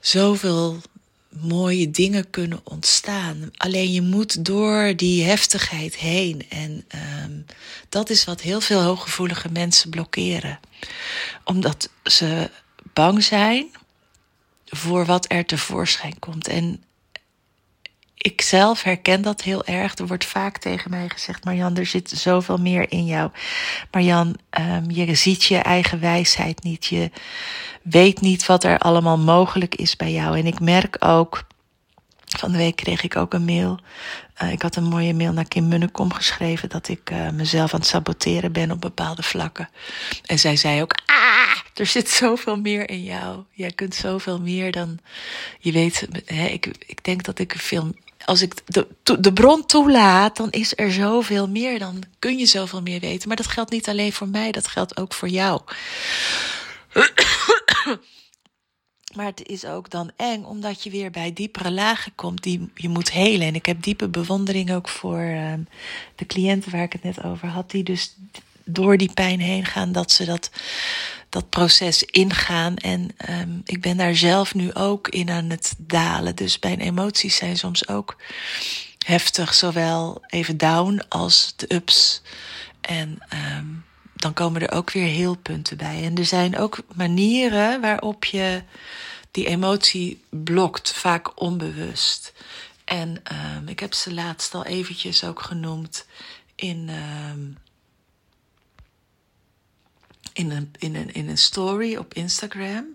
zoveel 0.00 0.80
mooie 1.28 1.90
dingen 1.90 2.30
kunnen 2.30 2.60
ontstaan. 2.64 3.50
Alleen 3.56 3.92
je 3.92 4.02
moet 4.02 4.44
door 4.44 4.92
die 4.96 5.24
heftigheid 5.24 5.96
heen. 5.96 6.46
En 6.48 6.84
um, 7.22 7.46
dat 7.88 8.10
is 8.10 8.24
wat 8.24 8.40
heel 8.40 8.60
veel 8.60 8.82
hooggevoelige 8.82 9.48
mensen 9.52 9.90
blokkeren. 9.90 10.60
Omdat 11.44 11.90
ze 12.04 12.50
bang 12.92 13.22
zijn 13.22 13.70
voor 14.66 15.04
wat 15.04 15.24
er 15.28 15.44
tevoorschijn 15.44 16.18
komt. 16.18 16.48
En 16.48 16.82
ik 18.22 18.40
zelf 18.40 18.82
herken 18.82 19.22
dat 19.22 19.42
heel 19.42 19.64
erg. 19.64 19.98
Er 19.98 20.06
wordt 20.06 20.24
vaak 20.24 20.58
tegen 20.58 20.90
mij 20.90 21.08
gezegd: 21.08 21.44
Marjan, 21.44 21.76
er 21.76 21.86
zit 21.86 22.10
zoveel 22.10 22.56
meer 22.56 22.92
in 22.92 23.04
jou. 23.04 23.30
Marjan, 23.90 24.36
um, 24.58 24.90
je 24.90 25.14
ziet 25.14 25.44
je 25.44 25.56
eigen 25.56 26.00
wijsheid 26.00 26.62
niet. 26.62 26.86
Je 26.86 27.10
weet 27.82 28.20
niet 28.20 28.46
wat 28.46 28.64
er 28.64 28.78
allemaal 28.78 29.18
mogelijk 29.18 29.74
is 29.74 29.96
bij 29.96 30.12
jou. 30.12 30.38
En 30.38 30.46
ik 30.46 30.60
merk 30.60 30.96
ook. 30.98 31.48
Van 32.38 32.52
de 32.52 32.58
week 32.58 32.76
kreeg 32.76 33.02
ik 33.02 33.16
ook 33.16 33.34
een 33.34 33.44
mail. 33.44 33.78
Uh, 34.42 34.52
ik 34.52 34.62
had 34.62 34.76
een 34.76 34.84
mooie 34.84 35.14
mail 35.14 35.32
naar 35.32 35.48
Kim 35.48 35.68
Munnekom 35.68 36.12
geschreven 36.12 36.68
dat 36.68 36.88
ik 36.88 37.10
uh, 37.10 37.30
mezelf 37.30 37.74
aan 37.74 37.80
het 37.80 37.88
saboteren 37.88 38.52
ben 38.52 38.70
op 38.70 38.80
bepaalde 38.80 39.22
vlakken. 39.22 39.68
En 40.24 40.38
zij 40.38 40.56
zei 40.56 40.82
ook: 40.82 40.94
Ah, 41.06 41.56
er 41.74 41.86
zit 41.86 42.08
zoveel 42.08 42.56
meer 42.56 42.90
in 42.90 43.02
jou. 43.02 43.44
Jij 43.52 43.70
kunt 43.70 43.94
zoveel 43.94 44.40
meer 44.40 44.72
dan 44.72 44.98
je 45.58 45.72
weet. 45.72 46.08
Hè, 46.24 46.46
ik, 46.46 46.66
ik 46.86 47.04
denk 47.04 47.22
dat 47.22 47.38
ik 47.38 47.54
veel 47.56 47.92
als 48.24 48.42
ik 48.42 48.54
de, 48.66 48.86
de 49.20 49.32
bron 49.32 49.66
toelaat, 49.66 50.36
dan 50.36 50.50
is 50.50 50.72
er 50.76 50.92
zoveel 50.92 51.48
meer. 51.48 51.78
Dan 51.78 52.02
kun 52.18 52.38
je 52.38 52.46
zoveel 52.46 52.82
meer 52.82 53.00
weten. 53.00 53.28
Maar 53.28 53.36
dat 53.36 53.46
geldt 53.46 53.70
niet 53.70 53.88
alleen 53.88 54.12
voor 54.12 54.28
mij, 54.28 54.52
dat 54.52 54.66
geldt 54.66 54.96
ook 54.96 55.14
voor 55.14 55.28
jou. 55.28 55.60
Maar 59.14 59.26
het 59.26 59.46
is 59.46 59.64
ook 59.64 59.90
dan 59.90 60.10
eng, 60.16 60.44
omdat 60.44 60.82
je 60.82 60.90
weer 60.90 61.10
bij 61.10 61.32
diepere 61.32 61.70
lagen 61.70 62.12
komt 62.14 62.42
die 62.42 62.70
je 62.74 62.88
moet 62.88 63.10
helen. 63.10 63.46
En 63.46 63.54
ik 63.54 63.66
heb 63.66 63.82
diepe 63.82 64.08
bewondering 64.08 64.72
ook 64.72 64.88
voor 64.88 65.20
uh, 65.20 65.52
de 66.14 66.26
cliënten 66.26 66.70
waar 66.70 66.82
ik 66.82 66.92
het 66.92 67.02
net 67.02 67.24
over 67.24 67.48
had, 67.48 67.70
die 67.70 67.82
dus 67.82 68.16
door 68.64 68.96
die 68.96 69.12
pijn 69.12 69.40
heen 69.40 69.64
gaan, 69.64 69.92
dat 69.92 70.12
ze 70.12 70.24
dat 70.24 70.50
dat 71.30 71.48
proces 71.48 72.02
ingaan. 72.02 72.76
En 72.76 73.08
um, 73.30 73.60
ik 73.64 73.80
ben 73.80 73.96
daar 73.96 74.16
zelf 74.16 74.54
nu 74.54 74.74
ook 74.74 75.08
in 75.08 75.30
aan 75.30 75.50
het 75.50 75.74
dalen. 75.78 76.36
Dus 76.36 76.58
mijn 76.58 76.80
emoties 76.80 77.36
zijn 77.36 77.58
soms 77.58 77.88
ook 77.88 78.16
heftig, 78.98 79.54
zowel 79.54 80.22
even 80.26 80.56
down 80.56 81.02
als 81.08 81.52
de 81.56 81.74
ups. 81.74 82.22
En 82.80 83.18
um, 83.58 83.84
dan 84.14 84.32
komen 84.32 84.60
er 84.62 84.72
ook 84.72 84.90
weer 84.90 85.06
heel 85.06 85.36
punten 85.36 85.76
bij. 85.76 86.04
En 86.04 86.16
er 86.16 86.26
zijn 86.26 86.58
ook 86.58 86.78
manieren 86.94 87.80
waarop 87.80 88.24
je 88.24 88.62
die 89.30 89.46
emotie 89.46 90.24
blokt, 90.30 90.92
vaak 90.92 91.40
onbewust. 91.40 92.32
En 92.84 93.22
um, 93.56 93.68
ik 93.68 93.80
heb 93.80 93.94
ze 93.94 94.14
laatst 94.14 94.54
al 94.54 94.64
eventjes 94.64 95.24
ook 95.24 95.42
genoemd 95.42 96.06
in 96.54 96.90
in 100.32 100.50
een, 100.50 100.70
in, 100.78 100.94
een, 100.94 101.14
in 101.14 101.28
een 101.28 101.38
story 101.38 101.96
op 101.96 102.14
Instagram. 102.14 102.86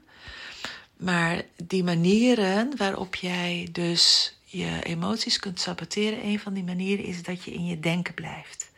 Maar 0.98 1.42
die 1.64 1.84
manieren 1.84 2.78
waarop 2.78 3.16
jij 3.16 3.70
dus 3.72 4.36
je 4.46 4.84
emoties 4.84 5.40
kunt 5.40 5.60
saboteren, 5.60 6.26
een 6.26 6.40
van 6.40 6.54
die 6.54 6.64
manieren 6.64 7.06
is 7.06 7.24
dat 7.24 7.44
je 7.44 7.54
in 7.54 7.66
je 7.66 7.80
denken 7.80 8.14
blijft. 8.14 8.72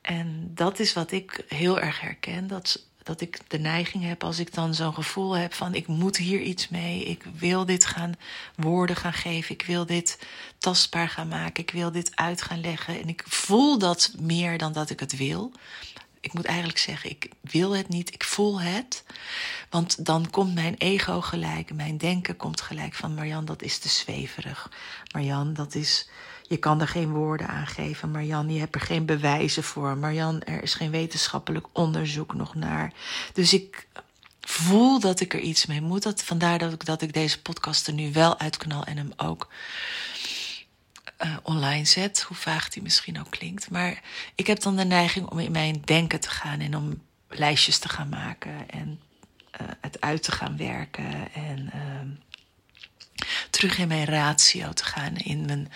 En 0.00 0.50
dat 0.54 0.78
is 0.78 0.92
wat 0.92 1.12
ik 1.12 1.44
heel 1.48 1.80
erg 1.80 2.00
herken. 2.00 2.46
Dat, 2.46 2.86
dat 3.02 3.20
ik 3.20 3.38
de 3.50 3.58
neiging 3.58 4.04
heb 4.04 4.24
als 4.24 4.38
ik 4.38 4.54
dan 4.54 4.74
zo'n 4.74 4.94
gevoel 4.94 5.36
heb 5.36 5.54
van 5.54 5.74
ik 5.74 5.86
moet 5.86 6.16
hier 6.16 6.40
iets 6.40 6.68
mee. 6.68 7.04
Ik 7.04 7.24
wil 7.36 7.66
dit 7.66 7.84
gaan 7.84 8.14
woorden 8.56 8.96
gaan 8.96 9.12
geven. 9.12 9.54
Ik 9.54 9.62
wil 9.62 9.86
dit 9.86 10.18
tastbaar 10.58 11.08
gaan 11.08 11.28
maken. 11.28 11.62
Ik 11.62 11.70
wil 11.70 11.92
dit 11.92 12.16
uit 12.16 12.42
gaan 12.42 12.60
leggen. 12.60 13.00
En 13.00 13.08
ik 13.08 13.22
voel 13.26 13.78
dat 13.78 14.12
meer 14.20 14.58
dan 14.58 14.72
dat 14.72 14.90
ik 14.90 15.00
het 15.00 15.16
wil 15.16 15.52
ik 16.22 16.32
moet 16.32 16.44
eigenlijk 16.44 16.78
zeggen, 16.78 17.10
ik 17.10 17.30
wil 17.40 17.76
het 17.76 17.88
niet, 17.88 18.14
ik 18.14 18.24
voel 18.24 18.60
het. 18.60 19.04
Want 19.70 20.04
dan 20.04 20.30
komt 20.30 20.54
mijn 20.54 20.74
ego 20.78 21.20
gelijk, 21.20 21.74
mijn 21.74 21.98
denken 21.98 22.36
komt 22.36 22.60
gelijk 22.60 22.94
van 22.94 23.14
Marjan, 23.14 23.44
dat 23.44 23.62
is 23.62 23.78
te 23.78 23.88
zweverig. 23.88 24.70
Marjan, 25.12 25.54
dat 25.54 25.74
is, 25.74 26.08
je 26.48 26.56
kan 26.56 26.80
er 26.80 26.88
geen 26.88 27.10
woorden 27.10 27.48
aan 27.48 27.66
geven. 27.66 28.10
Marjan, 28.10 28.52
je 28.52 28.60
hebt 28.60 28.74
er 28.74 28.80
geen 28.80 29.06
bewijzen 29.06 29.62
voor. 29.62 29.96
Marjan, 29.96 30.42
er 30.42 30.62
is 30.62 30.74
geen 30.74 30.90
wetenschappelijk 30.90 31.66
onderzoek 31.72 32.34
nog 32.34 32.54
naar. 32.54 32.92
Dus 33.32 33.52
ik 33.52 33.86
voel 34.40 35.00
dat 35.00 35.20
ik 35.20 35.34
er 35.34 35.40
iets 35.40 35.66
mee 35.66 35.80
moet. 35.80 36.02
Dat, 36.02 36.22
vandaar 36.22 36.58
dat 36.58 36.72
ik, 36.72 36.84
dat 36.84 37.02
ik 37.02 37.12
deze 37.12 37.42
podcast 37.42 37.86
er 37.86 37.92
nu 37.92 38.12
wel 38.12 38.38
uitknal 38.38 38.84
en 38.84 38.96
hem 38.96 39.12
ook 39.16 39.48
uh, 41.24 41.36
online 41.42 41.84
zet, 41.84 42.22
hoe 42.22 42.36
vaag 42.36 42.68
die 42.68 42.82
misschien 42.82 43.20
ook 43.20 43.30
klinkt. 43.30 43.70
Maar 43.70 44.00
ik 44.34 44.46
heb 44.46 44.60
dan 44.60 44.76
de 44.76 44.84
neiging 44.84 45.26
om 45.26 45.38
in 45.38 45.52
mijn 45.52 45.82
denken 45.84 46.20
te 46.20 46.30
gaan 46.30 46.60
en 46.60 46.76
om 46.76 47.02
lijstjes 47.28 47.78
te 47.78 47.88
gaan 47.88 48.08
maken 48.08 48.70
en 48.70 49.00
uh, 49.60 49.66
het 49.80 50.00
uit 50.00 50.22
te 50.22 50.32
gaan 50.32 50.56
werken 50.56 51.32
en 51.32 51.70
uh, 51.74 52.16
terug 53.50 53.78
in 53.78 53.88
mijn 53.88 54.04
ratio 54.04 54.72
te 54.72 54.84
gaan, 54.84 55.16
in 55.16 55.44
mijn 55.44 55.72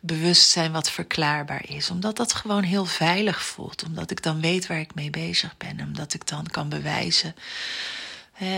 bewustzijn 0.00 0.72
wat 0.72 0.90
verklaarbaar 0.90 1.68
is. 1.68 1.90
Omdat 1.90 2.16
dat 2.16 2.32
gewoon 2.34 2.62
heel 2.62 2.84
veilig 2.84 3.42
voelt, 3.42 3.84
omdat 3.84 4.10
ik 4.10 4.22
dan 4.22 4.40
weet 4.40 4.66
waar 4.66 4.80
ik 4.80 4.94
mee 4.94 5.10
bezig 5.10 5.56
ben, 5.56 5.80
omdat 5.80 6.14
ik 6.14 6.26
dan 6.26 6.46
kan 6.46 6.68
bewijzen 6.68 7.34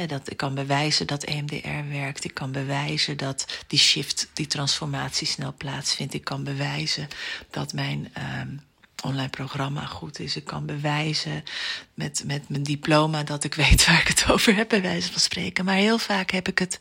dat 0.07 0.31
ik 0.31 0.37
kan 0.37 0.55
bewijzen 0.55 1.07
dat 1.07 1.23
EMDR 1.23 1.89
werkt. 1.89 2.25
Ik 2.25 2.35
kan 2.35 2.53
bewijzen 2.53 3.17
dat 3.17 3.65
die 3.67 3.79
shift, 3.79 4.31
die 4.33 4.47
transformatie 4.47 5.27
snel 5.27 5.55
plaatsvindt. 5.57 6.15
Ik 6.15 6.25
kan 6.25 6.45
bewijzen 6.45 7.09
dat 7.51 7.73
mijn 7.73 8.13
um, 8.41 8.61
online 9.03 9.29
programma 9.29 9.87
goed 9.87 10.19
is. 10.19 10.37
Ik 10.37 10.45
kan 10.45 10.67
bewijzen 10.67 11.45
met, 11.95 12.23
met 12.27 12.49
mijn 12.49 12.63
diploma 12.63 13.23
dat 13.23 13.45
ik 13.45 13.55
weet 13.69 13.87
waar 13.87 14.01
ik 14.01 14.09
het 14.09 14.25
over 14.31 14.55
heb, 14.55 14.69
bij 14.69 14.83
wijze 14.83 15.13
van 15.13 15.21
spreken. 15.21 15.65
Maar 15.65 15.75
heel 15.75 15.99
vaak 15.99 16.31
heb 16.31 16.49
ik 16.49 16.59
het, 16.59 16.81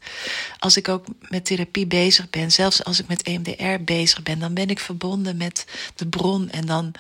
als 0.60 0.78
ik 0.78 0.88
ook 0.88 1.06
met 1.30 1.46
therapie 1.46 1.88
bezig 1.88 2.30
ben, 2.30 2.52
zelfs 2.52 2.84
als 2.84 3.00
ik 3.00 3.08
met 3.08 3.24
EMDR 3.24 3.84
bezig 3.84 4.24
ben, 4.24 4.40
dan 4.40 4.54
ben 4.54 4.70
ik 4.70 4.80
verbonden 4.80 5.38
met 5.38 5.66
de 5.96 6.08
bron. 6.08 6.50
En 6.50 6.66
dan 6.66 6.92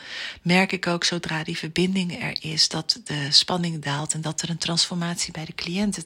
merk 0.42 0.72
ik 0.72 0.88
ook 0.88 1.04
zodra 1.04 1.44
die 1.44 1.58
verbinding 1.58 2.22
er 2.22 2.38
is, 2.42 2.68
dat 2.68 3.02
de 3.04 3.28
spanning 3.32 3.84
daalt 3.84 4.14
en 4.14 4.22
dat 4.22 4.42
er 4.42 4.50
een 4.50 4.58
transformatie 4.58 5.32
bij 5.32 5.46
de 5.46 5.56
cliënt 5.56 6.04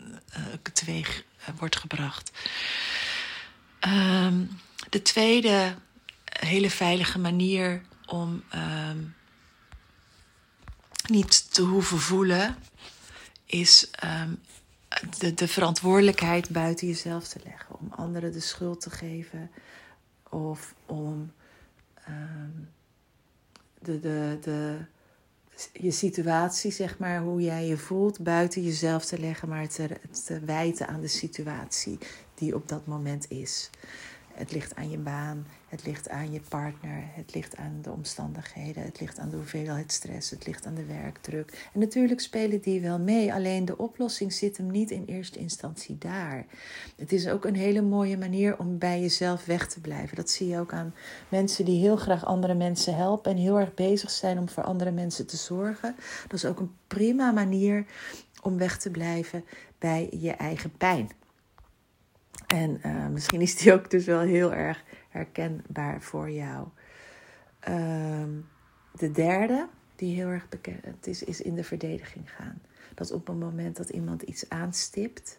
uh, 0.00 0.44
teweeg 0.72 1.24
uh, 1.40 1.48
wordt 1.58 1.76
gebracht. 1.76 2.30
Um, 3.80 4.60
de 4.88 5.02
tweede 5.02 5.74
hele 6.24 6.70
veilige 6.70 7.18
manier 7.18 7.82
om 8.06 8.42
um, 8.54 9.14
niet 11.06 11.54
te 11.54 11.62
hoeven 11.62 11.98
voelen, 11.98 12.56
is 13.44 13.90
um, 14.04 14.40
de, 15.18 15.34
de 15.34 15.48
verantwoordelijkheid 15.48 16.48
buiten 16.48 16.86
jezelf 16.86 17.28
te 17.28 17.40
leggen. 17.44 17.78
Om 17.78 17.92
anderen 17.92 18.32
de 18.32 18.40
schuld 18.40 18.80
te 18.80 18.90
geven 18.90 19.50
of 20.30 20.74
om 20.86 21.32
um, 22.08 22.68
de, 23.78 24.00
de, 24.00 24.38
de, 24.40 24.78
je 25.72 25.90
situatie, 25.90 26.72
zeg 26.72 26.98
maar, 26.98 27.20
hoe 27.20 27.40
jij 27.40 27.66
je 27.66 27.76
voelt, 27.76 28.20
buiten 28.20 28.62
jezelf 28.62 29.04
te 29.04 29.18
leggen, 29.18 29.48
maar 29.48 29.68
te, 29.68 30.00
te 30.24 30.40
wijten 30.40 30.88
aan 30.88 31.00
de 31.00 31.08
situatie 31.08 31.98
die 32.34 32.54
op 32.54 32.68
dat 32.68 32.86
moment 32.86 33.30
is. 33.30 33.70
Het 34.36 34.52
ligt 34.52 34.74
aan 34.74 34.90
je 34.90 34.98
baan, 34.98 35.46
het 35.68 35.86
ligt 35.86 36.08
aan 36.08 36.32
je 36.32 36.40
partner, 36.48 37.02
het 37.14 37.34
ligt 37.34 37.56
aan 37.56 37.78
de 37.82 37.90
omstandigheden, 37.90 38.82
het 38.82 39.00
ligt 39.00 39.18
aan 39.18 39.28
de 39.28 39.36
hoeveelheid 39.36 39.92
stress, 39.92 40.30
het 40.30 40.46
ligt 40.46 40.66
aan 40.66 40.74
de 40.74 40.84
werkdruk. 40.84 41.68
En 41.72 41.80
natuurlijk 41.80 42.20
spelen 42.20 42.60
die 42.60 42.80
wel 42.80 42.98
mee, 42.98 43.32
alleen 43.32 43.64
de 43.64 43.78
oplossing 43.78 44.32
zit 44.32 44.56
hem 44.56 44.70
niet 44.70 44.90
in 44.90 45.04
eerste 45.06 45.38
instantie 45.38 45.98
daar. 45.98 46.46
Het 46.96 47.12
is 47.12 47.28
ook 47.28 47.44
een 47.44 47.56
hele 47.56 47.82
mooie 47.82 48.18
manier 48.18 48.58
om 48.58 48.78
bij 48.78 49.00
jezelf 49.00 49.44
weg 49.44 49.68
te 49.68 49.80
blijven. 49.80 50.16
Dat 50.16 50.30
zie 50.30 50.48
je 50.48 50.58
ook 50.58 50.72
aan 50.72 50.94
mensen 51.28 51.64
die 51.64 51.80
heel 51.80 51.96
graag 51.96 52.24
andere 52.24 52.54
mensen 52.54 52.96
helpen 52.96 53.30
en 53.30 53.38
heel 53.38 53.58
erg 53.58 53.74
bezig 53.74 54.10
zijn 54.10 54.38
om 54.38 54.48
voor 54.48 54.62
andere 54.62 54.90
mensen 54.90 55.26
te 55.26 55.36
zorgen. 55.36 55.94
Dat 56.22 56.32
is 56.32 56.44
ook 56.44 56.60
een 56.60 56.74
prima 56.86 57.30
manier 57.30 57.86
om 58.42 58.58
weg 58.58 58.78
te 58.78 58.90
blijven 58.90 59.44
bij 59.78 60.08
je 60.20 60.30
eigen 60.30 60.76
pijn. 60.76 61.10
En 62.46 62.80
uh, 62.86 63.06
misschien 63.06 63.40
is 63.40 63.56
die 63.56 63.72
ook 63.76 63.90
dus 63.90 64.04
wel 64.04 64.20
heel 64.20 64.52
erg 64.52 64.84
herkenbaar 65.08 66.02
voor 66.02 66.30
jou. 66.30 66.68
Uh, 67.68 68.24
de 68.92 69.10
derde, 69.10 69.68
die 69.96 70.14
heel 70.14 70.28
erg 70.28 70.48
bekend 70.48 71.06
is, 71.06 71.22
is 71.22 71.40
in 71.40 71.54
de 71.54 71.64
verdediging 71.64 72.30
gaan. 72.30 72.60
Dat 72.94 73.10
op 73.10 73.26
het 73.26 73.38
moment 73.38 73.76
dat 73.76 73.88
iemand 73.88 74.22
iets 74.22 74.48
aanstipt. 74.48 75.38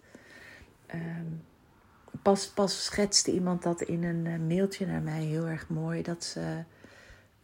Um, 0.94 1.42
pas, 2.22 2.50
pas 2.50 2.84
schetste 2.86 3.32
iemand 3.32 3.64
dat 3.64 3.82
in 3.82 4.04
een 4.04 4.26
uh, 4.26 4.48
mailtje 4.48 4.86
naar 4.86 5.02
mij 5.02 5.24
heel 5.24 5.48
erg 5.48 5.70
mooi. 5.70 6.02
Dat 6.02 6.24
ze. 6.24 6.64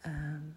Um, 0.06 0.56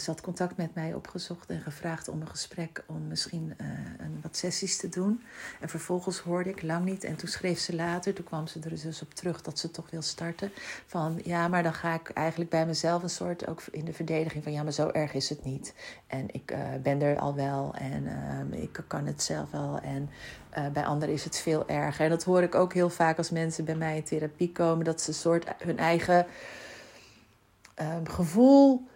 ze 0.00 0.10
had 0.10 0.20
contact 0.20 0.56
met 0.56 0.74
mij 0.74 0.94
opgezocht 0.94 1.50
en 1.50 1.60
gevraagd 1.60 2.08
om 2.08 2.20
een 2.20 2.28
gesprek 2.28 2.84
om 2.86 3.06
misschien 3.08 3.54
uh, 3.60 3.66
een, 3.98 4.18
wat 4.22 4.36
sessies 4.36 4.76
te 4.76 4.88
doen. 4.88 5.22
En 5.60 5.68
vervolgens 5.68 6.18
hoorde 6.18 6.50
ik 6.50 6.62
lang 6.62 6.84
niet. 6.84 7.04
En 7.04 7.16
toen 7.16 7.28
schreef 7.28 7.58
ze 7.58 7.74
later, 7.74 8.14
toen 8.14 8.24
kwam 8.24 8.46
ze 8.46 8.60
er 8.60 8.70
dus 8.82 9.02
op 9.02 9.14
terug 9.14 9.42
dat 9.42 9.58
ze 9.58 9.70
toch 9.70 9.90
wil 9.90 10.02
starten. 10.02 10.50
Van 10.86 11.20
ja, 11.24 11.48
maar 11.48 11.62
dan 11.62 11.74
ga 11.74 11.94
ik 11.94 12.08
eigenlijk 12.08 12.50
bij 12.50 12.66
mezelf 12.66 13.02
een 13.02 13.10
soort 13.10 13.46
ook 13.46 13.62
in 13.70 13.84
de 13.84 13.92
verdediging 13.92 14.42
van 14.42 14.52
ja, 14.52 14.62
maar 14.62 14.72
zo 14.72 14.88
erg 14.88 15.14
is 15.14 15.28
het 15.28 15.44
niet. 15.44 15.74
En 16.06 16.26
ik 16.32 16.50
uh, 16.50 16.58
ben 16.82 17.02
er 17.02 17.18
al 17.18 17.34
wel 17.34 17.74
en 17.74 18.04
uh, 18.52 18.62
ik 18.62 18.80
kan 18.86 19.06
het 19.06 19.22
zelf 19.22 19.50
wel. 19.50 19.78
En 19.78 20.10
uh, 20.58 20.68
bij 20.68 20.84
anderen 20.84 21.14
is 21.14 21.24
het 21.24 21.38
veel 21.38 21.68
erger. 21.68 22.04
En 22.04 22.10
dat 22.10 22.24
hoor 22.24 22.42
ik 22.42 22.54
ook 22.54 22.74
heel 22.74 22.90
vaak 22.90 23.18
als 23.18 23.30
mensen 23.30 23.64
bij 23.64 23.76
mij 23.76 23.96
in 23.96 24.04
therapie 24.04 24.52
komen, 24.52 24.84
dat 24.84 25.00
ze 25.00 25.08
een 25.08 25.14
soort 25.14 25.46
hun 25.58 25.78
eigen 25.78 26.26
ehm, 27.74 28.04
gevoel 28.04 28.86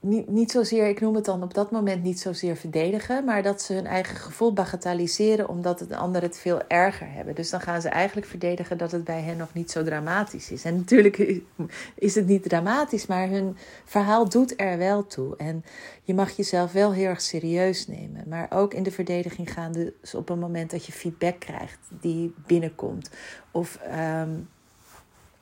niet, 0.00 0.28
niet 0.28 0.50
zozeer, 0.50 0.88
ik 0.88 1.00
noem 1.00 1.14
het 1.14 1.24
dan 1.24 1.42
op 1.42 1.54
dat 1.54 1.70
moment 1.70 2.02
niet 2.02 2.20
zozeer 2.20 2.56
verdedigen, 2.56 3.24
maar 3.24 3.42
dat 3.42 3.62
ze 3.62 3.72
hun 3.72 3.86
eigen 3.86 4.16
gevoel 4.16 4.52
bagatelliseren 4.52 5.48
omdat 5.48 5.80
het 5.80 5.88
de 5.88 5.96
anderen 5.96 6.28
het 6.28 6.38
veel 6.38 6.60
erger 6.68 7.12
hebben. 7.12 7.34
Dus 7.34 7.50
dan 7.50 7.60
gaan 7.60 7.80
ze 7.80 7.88
eigenlijk 7.88 8.26
verdedigen 8.26 8.78
dat 8.78 8.92
het 8.92 9.04
bij 9.04 9.20
hen 9.20 9.36
nog 9.36 9.54
niet 9.54 9.70
zo 9.70 9.84
dramatisch 9.84 10.50
is. 10.50 10.64
En 10.64 10.76
natuurlijk 10.76 11.16
is 11.94 12.14
het 12.14 12.26
niet 12.26 12.42
dramatisch, 12.42 13.06
maar 13.06 13.28
hun 13.28 13.56
verhaal 13.84 14.28
doet 14.28 14.60
er 14.60 14.78
wel 14.78 15.06
toe. 15.06 15.36
En 15.36 15.64
je 16.02 16.14
mag 16.14 16.30
jezelf 16.30 16.72
wel 16.72 16.92
heel 16.92 17.08
erg 17.08 17.20
serieus 17.20 17.86
nemen, 17.86 18.24
maar 18.28 18.46
ook 18.50 18.74
in 18.74 18.82
de 18.82 18.90
verdediging 18.90 19.52
gaan 19.52 19.72
dus 19.72 20.14
op 20.14 20.28
een 20.28 20.38
moment 20.38 20.70
dat 20.70 20.84
je 20.84 20.92
feedback 20.92 21.40
krijgt 21.40 21.78
die 22.00 22.34
binnenkomt. 22.46 23.10
Of 23.50 23.78
um, 24.20 24.48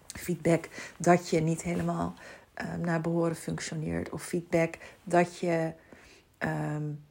feedback 0.06 0.68
dat 0.98 1.28
je 1.28 1.40
niet 1.40 1.62
helemaal 1.62 2.14
um, 2.60 2.80
naar 2.80 3.00
behoren 3.00 3.36
functioneert. 3.36 4.10
Of 4.10 4.22
feedback 4.22 4.74
dat 5.04 5.38
je 5.38 5.72
um, 6.38 7.04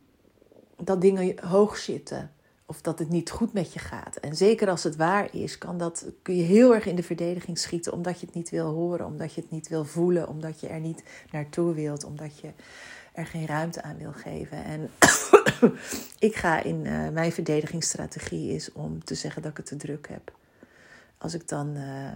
dat 0.77 1.01
dingen 1.01 1.47
hoog 1.47 1.77
zitten. 1.77 2.31
Of 2.67 2.81
dat 2.81 2.99
het 2.99 3.09
niet 3.09 3.29
goed 3.29 3.53
met 3.53 3.73
je 3.73 3.79
gaat. 3.79 4.15
En 4.15 4.35
zeker 4.35 4.69
als 4.69 4.83
het 4.83 4.95
waar 4.95 5.33
is, 5.33 5.57
kan 5.57 5.77
dat, 5.77 6.05
kun 6.21 6.35
je 6.35 6.43
heel 6.43 6.73
erg 6.73 6.85
in 6.85 6.95
de 6.95 7.03
verdediging 7.03 7.57
schieten. 7.57 7.93
Omdat 7.93 8.19
je 8.19 8.25
het 8.25 8.35
niet 8.35 8.49
wil 8.49 8.73
horen, 8.73 9.05
omdat 9.05 9.33
je 9.33 9.41
het 9.41 9.51
niet 9.51 9.67
wil 9.67 9.85
voelen. 9.85 10.27
Omdat 10.27 10.59
je 10.59 10.67
er 10.67 10.79
niet 10.79 11.03
naartoe 11.31 11.74
wilt. 11.74 12.03
Omdat 12.03 12.39
je 12.39 12.51
er 13.13 13.25
geen 13.25 13.46
ruimte 13.46 13.81
aan 13.81 13.98
wil 13.98 14.13
geven. 14.13 14.63
En 14.63 14.89
ik 16.29 16.35
ga 16.35 16.63
in 16.63 16.85
uh, 16.85 17.09
mijn 17.09 17.31
verdedigingsstrategie 17.31 18.53
is 18.53 18.72
om 18.72 19.03
te 19.03 19.15
zeggen 19.15 19.41
dat 19.41 19.51
ik 19.51 19.57
het 19.57 19.65
te 19.65 19.75
druk 19.75 20.07
heb. 20.07 20.33
Als 21.17 21.33
ik 21.33 21.48
dan... 21.48 21.75
Uh, 21.75 22.13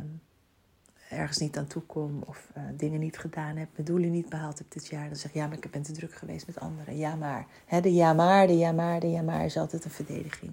ergens 1.09 1.37
niet 1.37 1.57
aan 1.57 1.67
toe 1.67 1.81
kom 1.81 2.21
of 2.25 2.51
uh, 2.57 2.63
dingen 2.73 2.99
niet 2.99 3.17
gedaan 3.17 3.55
heb, 3.55 3.69
mijn 3.75 3.87
doelen 3.87 4.11
niet 4.11 4.29
behaald 4.29 4.57
heb 4.57 4.71
dit 4.71 4.87
jaar, 4.87 5.07
dan 5.07 5.15
zeg 5.15 5.31
ik 5.31 5.37
ja, 5.37 5.47
maar 5.47 5.57
ik 5.57 5.71
ben 5.71 5.81
te 5.81 5.91
druk 5.91 6.13
geweest 6.13 6.47
met 6.47 6.59
anderen. 6.59 6.97
Ja, 6.97 7.15
maar. 7.15 7.45
He, 7.65 7.81
de 7.81 7.93
ja, 7.93 8.13
maar, 8.13 8.47
de 8.47 8.57
ja, 8.57 8.71
maar, 8.71 8.99
de 8.99 9.09
ja, 9.09 9.21
maar 9.21 9.45
is 9.45 9.57
altijd 9.57 9.85
een 9.85 9.91
verdediging. 9.91 10.51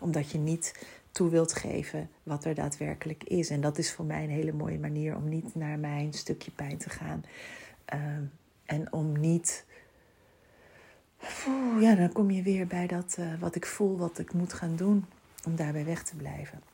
Omdat 0.00 0.30
je 0.30 0.38
niet 0.38 0.86
toe 1.10 1.30
wilt 1.30 1.52
geven 1.52 2.10
wat 2.22 2.44
er 2.44 2.54
daadwerkelijk 2.54 3.24
is. 3.24 3.50
En 3.50 3.60
dat 3.60 3.78
is 3.78 3.92
voor 3.92 4.04
mij 4.04 4.24
een 4.24 4.30
hele 4.30 4.52
mooie 4.52 4.78
manier 4.78 5.16
om 5.16 5.28
niet 5.28 5.54
naar 5.54 5.78
mijn 5.78 6.12
stukje 6.12 6.50
pijn 6.50 6.78
te 6.78 6.90
gaan. 6.90 7.24
Uh, 7.94 8.00
en 8.64 8.92
om 8.92 9.20
niet. 9.20 9.64
Oeh, 11.48 11.82
ja, 11.82 11.94
dan 11.94 12.12
kom 12.12 12.30
je 12.30 12.42
weer 12.42 12.66
bij 12.66 12.86
dat 12.86 13.16
uh, 13.18 13.40
wat 13.40 13.54
ik 13.54 13.66
voel, 13.66 13.96
wat 13.96 14.18
ik 14.18 14.32
moet 14.32 14.52
gaan 14.52 14.76
doen, 14.76 15.04
om 15.46 15.56
daarbij 15.56 15.84
weg 15.84 16.02
te 16.02 16.16
blijven. 16.16 16.69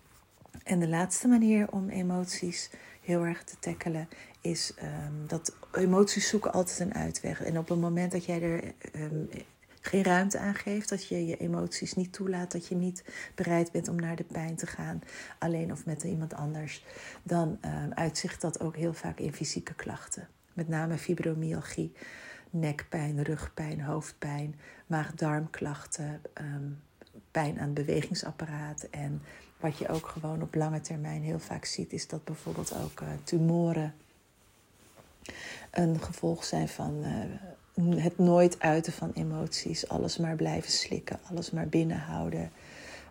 En 0.66 0.78
de 0.78 0.88
laatste 0.88 1.28
manier 1.28 1.72
om 1.72 1.88
emoties 1.88 2.70
heel 3.00 3.24
erg 3.24 3.44
te 3.44 3.58
tackelen, 3.58 4.08
is 4.40 4.72
um, 4.82 5.26
dat 5.26 5.56
emoties 5.72 6.28
zoeken 6.28 6.52
altijd 6.52 6.78
een 6.78 6.94
uitweg. 6.94 7.42
En 7.42 7.58
op 7.58 7.68
het 7.68 7.80
moment 7.80 8.12
dat 8.12 8.24
jij 8.24 8.42
er 8.42 8.74
um, 8.94 9.28
geen 9.80 10.04
ruimte 10.04 10.38
aan 10.38 10.54
geeft, 10.54 10.88
dat 10.88 11.08
je 11.08 11.26
je 11.26 11.36
emoties 11.36 11.94
niet 11.94 12.12
toelaat, 12.12 12.52
dat 12.52 12.66
je 12.66 12.74
niet 12.74 13.04
bereid 13.34 13.72
bent 13.72 13.88
om 13.88 13.96
naar 13.96 14.16
de 14.16 14.24
pijn 14.24 14.56
te 14.56 14.66
gaan, 14.66 15.02
alleen 15.38 15.72
of 15.72 15.84
met 15.84 16.02
iemand 16.02 16.34
anders, 16.34 16.84
dan 17.22 17.58
um, 17.64 17.92
uitzicht 17.92 18.40
dat 18.40 18.60
ook 18.60 18.76
heel 18.76 18.94
vaak 18.94 19.18
in 19.18 19.32
fysieke 19.32 19.74
klachten. 19.74 20.28
Met 20.52 20.68
name 20.68 20.98
fibromyalgie, 20.98 21.92
nekpijn, 22.50 23.22
rugpijn, 23.22 23.80
hoofdpijn, 23.80 24.54
maag-darmklachten, 24.86 26.20
pijn 27.30 27.58
aan 27.58 27.64
het 27.64 27.74
bewegingsapparaat 27.74 28.82
en 28.90 29.22
wat 29.60 29.78
je 29.78 29.88
ook 29.88 30.06
gewoon 30.06 30.42
op 30.42 30.54
lange 30.54 30.80
termijn 30.80 31.22
heel 31.22 31.38
vaak 31.38 31.64
ziet, 31.64 31.92
is 31.92 32.08
dat 32.08 32.24
bijvoorbeeld 32.24 32.74
ook 32.74 33.00
uh, 33.00 33.08
tumoren 33.24 33.94
een 35.70 36.00
gevolg 36.00 36.44
zijn 36.44 36.68
van 36.68 37.04
uh, 37.04 38.02
het 38.02 38.18
nooit 38.18 38.60
uiten 38.60 38.92
van 38.92 39.10
emoties, 39.14 39.88
alles 39.88 40.18
maar 40.18 40.36
blijven 40.36 40.70
slikken, 40.70 41.18
alles 41.30 41.50
maar 41.50 41.68
binnenhouden, 41.68 42.50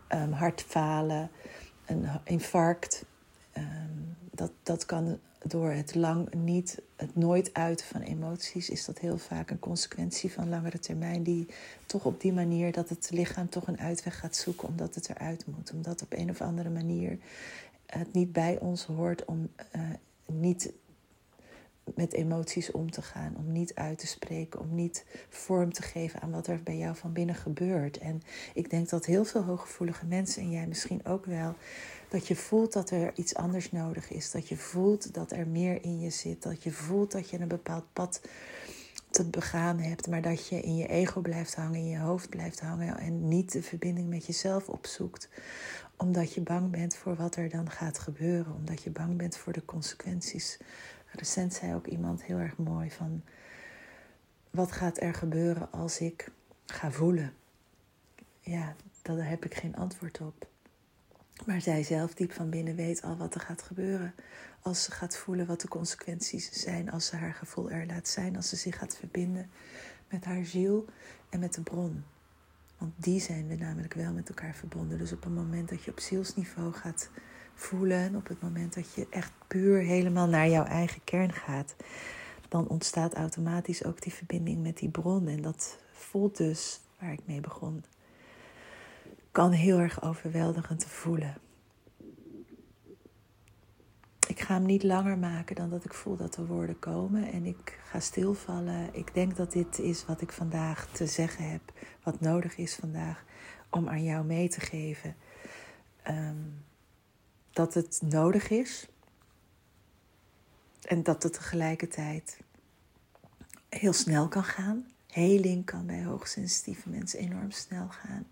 um, 0.10 0.31
hartfalen, 0.31 1.29
een 1.86 2.08
infarct. 2.23 3.05
Um, 3.58 4.17
dat, 4.36 4.52
dat 4.63 4.86
kan 4.86 5.19
door 5.48 5.71
het 5.71 5.95
lang 5.95 6.34
niet, 6.34 6.82
het 6.95 7.15
nooit 7.15 7.54
uiten 7.54 7.86
van 7.86 8.02
emoties, 8.02 8.69
is 8.69 8.86
dat 8.86 9.00
heel 9.00 9.17
vaak 9.17 9.50
een 9.50 9.60
consequentie 9.60 10.32
van 10.32 10.50
langere 10.50 10.80
termijn. 10.80 11.24
Die 11.24 11.48
toch 11.86 12.06
op 12.06 12.21
die 12.21 12.34
manier 12.34 12.71
dat 12.71 12.89
het 12.89 13.10
lichaam 13.12 13.50
toch 13.50 13.67
een 13.67 13.80
uitweg 13.80 14.19
gaat 14.19 14.36
zoeken 14.36 14.67
omdat 14.67 14.95
het 14.95 15.10
eruit 15.10 15.45
moet. 15.45 15.71
Omdat 15.71 16.02
op 16.02 16.13
een 16.13 16.30
of 16.30 16.41
andere 16.41 16.69
manier 16.69 17.17
het 17.86 18.13
niet 18.13 18.32
bij 18.32 18.60
ons 18.60 18.86
hoort 18.86 19.26
om 19.26 19.50
uh, 19.76 19.82
niet 20.26 20.71
met 21.95 22.13
emoties 22.13 22.71
om 22.71 22.91
te 22.91 23.02
gaan, 23.02 23.36
om 23.38 23.52
niet 23.52 23.76
uit 23.76 23.98
te 23.98 24.08
spreken, 24.08 24.60
om 24.60 24.76
niet 24.76 25.06
vorm 25.30 25.74
te 25.74 25.82
geven 25.82 26.21
aan 26.21 26.32
wat 26.32 26.48
er 26.48 26.63
bij 26.63 26.78
jou 26.78 26.95
van 26.95 27.13
binnen 27.13 27.36
gebeurt. 27.36 27.98
En 27.98 28.21
ik 28.54 28.69
denk 28.69 28.89
dat 28.89 29.06
heel 29.06 29.26
veel 29.26 29.43
hooggevoelige 29.43 30.06
mensen, 30.06 30.41
en 30.41 30.52
jij 30.52 30.67
misschien 30.67 31.06
ook 31.06 31.26
wel, 31.26 31.56
dat 32.10 32.28
je 32.28 32.36
voelt 32.36 32.74
dat 32.74 32.89
er 32.89 33.12
iets 33.15 33.36
anders 33.36 33.71
nodig 33.71 34.12
is. 34.12 34.32
Dat 34.32 34.48
je 34.48 34.58
voelt 34.58 35.13
dat 35.13 35.32
er 35.32 35.48
meer 35.48 35.84
in 35.84 36.00
je 36.00 36.10
zit. 36.10 36.43
Dat 36.43 36.63
je 36.63 36.71
voelt 36.71 37.12
dat 37.12 37.30
je 37.30 37.39
een 37.39 37.48
bepaald 37.48 37.86
pad 37.93 38.21
te 39.10 39.26
begaan 39.30 39.80
hebt, 39.80 40.08
maar 40.08 40.21
dat 40.21 40.48
je 40.48 40.62
in 40.62 40.76
je 40.76 40.88
ego 40.88 41.21
blijft 41.21 41.56
hangen, 41.56 41.80
in 41.80 41.88
je 41.88 42.00
hoofd 42.00 42.30
blijft 42.30 42.60
hangen 42.60 42.98
en 42.98 43.28
niet 43.28 43.52
de 43.52 43.63
verbinding 43.63 44.10
met 44.10 44.26
jezelf 44.26 44.69
opzoekt. 44.69 45.30
Omdat 45.98 46.34
je 46.34 46.41
bang 46.41 46.71
bent 46.71 46.95
voor 46.95 47.15
wat 47.15 47.36
er 47.36 47.50
dan 47.50 47.69
gaat 47.69 48.00
gebeuren, 48.00 48.54
omdat 48.54 48.84
je 48.84 48.89
bang 48.89 49.17
bent 49.17 49.38
voor 49.38 49.54
de 49.54 49.65
consequenties. 49.65 50.58
Recent 51.15 51.54
zei 51.54 51.73
ook 51.73 51.88
iemand 51.88 52.23
heel 52.23 52.38
erg 52.38 52.58
mooi 52.58 52.91
van 52.91 53.23
wat 54.49 54.71
gaat 54.71 55.01
er 55.01 55.13
gebeuren 55.13 55.71
als 55.71 55.99
ik 55.99 56.32
ga 56.65 56.91
voelen? 56.91 57.34
Ja, 58.39 58.75
daar 59.01 59.30
heb 59.30 59.45
ik 59.45 59.56
geen 59.56 59.75
antwoord 59.75 60.21
op. 60.21 60.47
Maar 61.45 61.62
zij 61.62 61.84
zelf 61.84 62.13
diep 62.13 62.32
van 62.32 62.49
binnen 62.49 62.75
weet 62.75 63.01
al 63.01 63.17
wat 63.17 63.36
er 63.36 63.41
gaat 63.41 63.62
gebeuren. 63.62 64.13
Als 64.62 64.84
ze 64.84 64.91
gaat 64.91 65.17
voelen 65.17 65.45
wat 65.45 65.62
de 65.62 65.67
consequenties 65.67 66.51
zijn, 66.51 66.91
als 66.91 67.06
ze 67.06 67.15
haar 67.15 67.34
gevoel 67.34 67.71
er 67.71 67.86
laat 67.86 68.08
zijn, 68.08 68.36
als 68.36 68.49
ze 68.49 68.56
zich 68.56 68.78
gaat 68.78 68.97
verbinden 68.97 69.49
met 70.10 70.25
haar 70.25 70.45
ziel 70.45 70.86
en 71.30 71.39
met 71.39 71.54
de 71.54 71.62
bron. 71.62 72.04
Want 72.78 72.93
die 72.95 73.19
zijn 73.19 73.47
we 73.47 73.56
namelijk 73.56 73.93
wel 73.93 74.13
met 74.13 74.30
elkaar 74.30 74.56
verbonden. 74.56 74.97
Dus 74.97 75.12
op 75.12 75.23
het 75.23 75.34
moment 75.34 75.69
dat 75.69 75.84
je 75.84 75.91
op 75.91 75.99
zielsniveau 75.99 76.73
gaat 76.73 77.10
voelen, 77.56 78.15
op 78.15 78.28
het 78.28 78.41
moment 78.41 78.74
dat 78.74 78.94
je 78.94 79.08
echt 79.10 79.32
puur 79.48 79.80
helemaal 79.80 80.28
naar 80.28 80.50
jouw 80.50 80.63
eigen 80.63 81.04
kern 81.04 81.34
gaat, 81.34 81.76
dan 82.50 82.68
ontstaat 82.68 83.13
automatisch 83.13 83.84
ook 83.84 84.02
die 84.02 84.13
verbinding 84.13 84.62
met 84.62 84.78
die 84.78 84.89
bron. 84.89 85.28
En 85.28 85.41
dat 85.41 85.78
voelt 85.91 86.38
dus, 86.38 86.80
waar 87.00 87.12
ik 87.12 87.22
mee 87.26 87.41
begon, 87.41 87.84
kan 89.32 89.52
heel 89.52 89.80
erg 89.80 90.04
overweldigend 90.04 90.86
voelen. 90.86 91.38
Ik 94.28 94.39
ga 94.39 94.54
hem 94.54 94.65
niet 94.65 94.84
langer 94.84 95.18
maken 95.18 95.56
dan 95.56 95.70
dat 95.70 95.86
ik 95.86 95.94
voel 95.94 96.15
dat 96.15 96.34
de 96.34 96.46
woorden 96.46 96.80
komen. 96.80 97.32
En 97.32 97.46
ik 97.46 97.80
ga 97.84 98.00
stilvallen. 98.00 98.89
Ik 98.91 99.13
denk 99.13 99.36
dat 99.36 99.52
dit 99.52 99.80
is 99.80 100.06
wat 100.06 100.22
ik 100.22 100.32
vandaag 100.32 100.88
te 100.88 101.08
zeggen 101.08 101.52
heb. 101.52 101.62
Wat 102.04 102.20
nodig 102.20 102.58
is 102.58 102.76
vandaag 102.76 103.24
om 103.70 103.89
aan 103.89 104.04
jou 104.04 104.26
mee 104.26 104.50
te 104.50 104.60
geven. 104.60 105.15
Ehm, 106.04 106.36
dat 107.56 107.74
het 107.74 108.02
nodig 108.02 108.50
is. 108.50 108.88
En 110.82 111.04
dat 111.04 111.24
het 111.24 111.34
tegelijkertijd 111.34 112.39
heel 113.70 113.94
snel 113.94 114.28
kan 114.28 114.44
gaan. 114.44 114.88
Heling 115.08 115.65
kan 115.65 115.86
bij 115.86 116.04
hoogsensitieve 116.04 116.89
mensen 116.89 117.20
enorm 117.20 117.52
snel 117.52 117.88
gaan. 117.88 118.28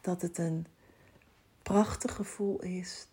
Dat 0.00 0.22
het 0.22 0.38
een 0.38 0.66
prachtig 1.62 2.14
gevoel 2.14 2.62
is. 2.62 3.06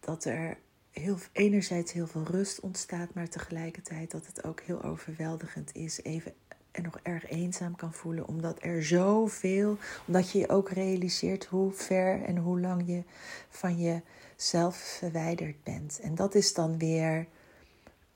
Dat 0.00 0.24
er 0.24 0.58
heel, 0.90 1.18
enerzijds 1.32 1.92
heel 1.92 2.06
veel 2.06 2.24
rust 2.24 2.60
ontstaat, 2.60 3.14
maar 3.14 3.28
tegelijkertijd 3.28 4.10
dat 4.10 4.26
het 4.26 4.44
ook 4.44 4.60
heel 4.60 4.82
overweldigend 4.82 5.74
is. 5.74 6.02
Even 6.02 6.34
en 6.70 6.82
nog 6.82 6.98
erg 7.02 7.30
eenzaam 7.30 7.76
kan 7.76 7.92
voelen, 7.92 8.26
omdat 8.26 8.58
er 8.60 8.84
zoveel, 8.84 9.76
omdat 10.06 10.30
je 10.30 10.38
je 10.38 10.48
ook 10.48 10.70
realiseert 10.70 11.44
hoe 11.44 11.72
ver 11.72 12.22
en 12.22 12.36
hoe 12.36 12.60
lang 12.60 12.82
je 12.86 13.02
van 13.48 13.76
jezelf 13.78 14.76
verwijderd 14.76 15.62
bent. 15.62 16.00
En 16.02 16.14
dat 16.14 16.34
is 16.34 16.54
dan 16.54 16.78
weer 16.78 17.26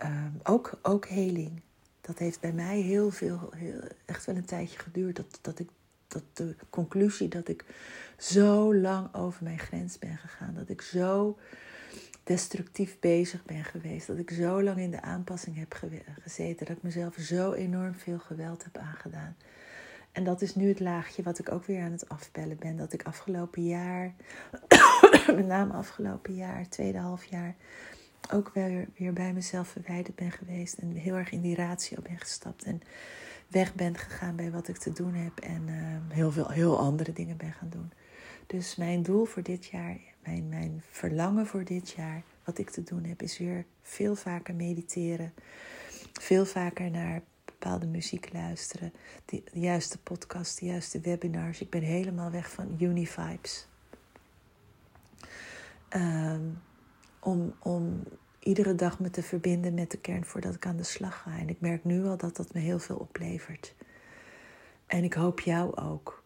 um, 0.04 0.40
ook, 0.42 0.78
ook 0.82 1.06
heling. 1.06 1.60
Dat 2.00 2.18
heeft 2.18 2.40
bij 2.40 2.52
mij 2.52 2.80
heel 2.80 3.10
veel, 3.10 3.50
heel, 3.56 3.80
echt 4.04 4.26
wel 4.26 4.36
een 4.36 4.44
tijdje 4.44 4.78
geduurd, 4.78 5.16
dat, 5.16 5.38
dat 5.40 5.58
ik 5.58 5.68
dat 6.12 6.22
de 6.32 6.56
conclusie 6.70 7.28
dat 7.28 7.48
ik 7.48 7.64
zo 8.18 8.74
lang 8.74 9.14
over 9.14 9.44
mijn 9.44 9.58
grens 9.58 9.98
ben 9.98 10.16
gegaan, 10.16 10.54
dat 10.54 10.68
ik 10.68 10.82
zo 10.82 11.38
destructief 12.24 12.98
bezig 13.00 13.44
ben 13.44 13.64
geweest. 13.64 14.06
Dat 14.06 14.18
ik 14.18 14.30
zo 14.30 14.62
lang 14.62 14.78
in 14.78 14.90
de 14.90 15.02
aanpassing 15.02 15.56
heb 15.56 15.80
gezeten. 16.22 16.66
Dat 16.66 16.76
ik 16.76 16.82
mezelf 16.82 17.14
zo 17.14 17.52
enorm 17.52 17.94
veel 17.94 18.18
geweld 18.18 18.64
heb 18.64 18.76
aangedaan. 18.76 19.36
En 20.12 20.24
dat 20.24 20.42
is 20.42 20.54
nu 20.54 20.68
het 20.68 20.80
laagje 20.80 21.22
wat 21.22 21.38
ik 21.38 21.52
ook 21.52 21.64
weer 21.64 21.82
aan 21.82 21.92
het 21.92 22.08
afbellen 22.08 22.58
ben. 22.58 22.76
Dat 22.76 22.92
ik 22.92 23.02
afgelopen 23.02 23.64
jaar, 23.64 24.14
met 25.36 25.46
name 25.46 25.72
afgelopen 25.72 26.34
jaar, 26.34 26.68
tweede 26.68 26.98
half 26.98 27.24
jaar, 27.24 27.54
ook 28.32 28.50
weer, 28.54 28.88
weer 28.96 29.12
bij 29.12 29.32
mezelf 29.32 29.68
verwijderd 29.68 30.16
ben 30.16 30.30
geweest. 30.30 30.78
En 30.78 30.92
heel 30.92 31.14
erg 31.14 31.30
in 31.30 31.40
die 31.40 31.54
ratio 31.54 32.02
ben 32.02 32.18
gestapt. 32.18 32.64
En 32.64 32.82
weg 33.48 33.74
ben 33.74 33.96
gegaan 33.96 34.36
bij 34.36 34.50
wat 34.50 34.68
ik 34.68 34.76
te 34.76 34.92
doen 34.92 35.14
heb. 35.14 35.40
En 35.40 35.62
uh, 35.68 36.16
heel 36.16 36.32
veel 36.32 36.48
heel 36.48 36.78
andere 36.78 37.12
dingen 37.12 37.36
ben 37.36 37.52
gaan 37.52 37.70
doen. 37.70 37.92
Dus 38.46 38.76
mijn 38.76 39.02
doel 39.02 39.24
voor 39.24 39.42
dit 39.42 39.66
jaar 39.66 39.96
mijn, 40.22 40.48
mijn 40.48 40.82
verlangen 40.90 41.46
voor 41.46 41.64
dit 41.64 41.90
jaar, 41.90 42.22
wat 42.44 42.58
ik 42.58 42.70
te 42.70 42.82
doen 42.82 43.04
heb, 43.04 43.22
is 43.22 43.38
weer 43.38 43.64
veel 43.82 44.14
vaker 44.14 44.54
mediteren. 44.54 45.32
Veel 46.12 46.44
vaker 46.44 46.90
naar 46.90 47.22
bepaalde 47.44 47.86
muziek 47.86 48.32
luisteren. 48.32 48.92
De, 49.24 49.42
juiste 49.52 49.98
podcast, 49.98 50.58
de 50.58 50.66
juiste 50.66 51.00
webinars. 51.00 51.60
Ik 51.60 51.70
ben 51.70 51.82
helemaal 51.82 52.30
weg 52.30 52.50
van 52.50 52.76
Univibes. 52.80 53.66
Um, 55.96 56.58
om, 57.20 57.54
om 57.58 58.02
iedere 58.38 58.74
dag 58.74 59.00
me 59.00 59.10
te 59.10 59.22
verbinden 59.22 59.74
met 59.74 59.90
de 59.90 59.98
kern 59.98 60.24
voordat 60.24 60.54
ik 60.54 60.66
aan 60.66 60.76
de 60.76 60.82
slag 60.82 61.22
ga. 61.22 61.38
En 61.38 61.48
ik 61.48 61.60
merk 61.60 61.84
nu 61.84 62.04
al 62.04 62.16
dat 62.16 62.36
dat 62.36 62.54
me 62.54 62.60
heel 62.60 62.78
veel 62.78 62.96
oplevert. 62.96 63.74
En 64.86 65.04
ik 65.04 65.14
hoop 65.14 65.40
jou 65.40 65.76
ook. 65.76 66.21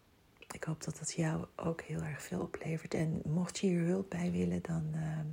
Ik 0.57 0.65
hoop 0.65 0.85
dat 0.85 0.99
dat 0.99 1.13
jou 1.13 1.45
ook 1.57 1.81
heel 1.81 2.01
erg 2.01 2.23
veel 2.23 2.41
oplevert. 2.41 2.95
En 2.95 3.21
mocht 3.25 3.59
je 3.59 3.67
hier 3.67 3.85
hulp 3.85 4.11
bij 4.11 4.31
willen, 4.31 4.63
dan 4.63 4.91
ehm, 4.95 5.27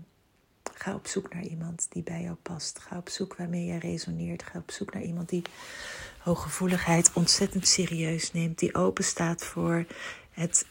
ga 0.74 0.94
op 0.94 1.08
zoek 1.08 1.34
naar 1.34 1.44
iemand 1.44 1.88
die 1.90 2.04
bij 2.04 2.22
jou 2.22 2.36
past. 2.36 2.80
Ga 2.80 2.98
op 2.98 3.10
zoek 3.10 3.36
waarmee 3.36 3.66
je 3.66 3.80
resoneert. 3.80 4.44
Ga 4.44 4.60
op 4.60 4.72
zoek 4.72 4.94
naar 4.94 5.04
iemand 5.04 5.30
die 5.30 5.42
hooggevoeligheid 6.18 7.14
ontzettend 7.14 7.68
serieus 7.68 8.32
neemt. 8.32 8.60
Die 8.60 8.76
open 8.76 9.04
staat 9.04 9.46
voor 9.46 9.86
het, 10.32 10.66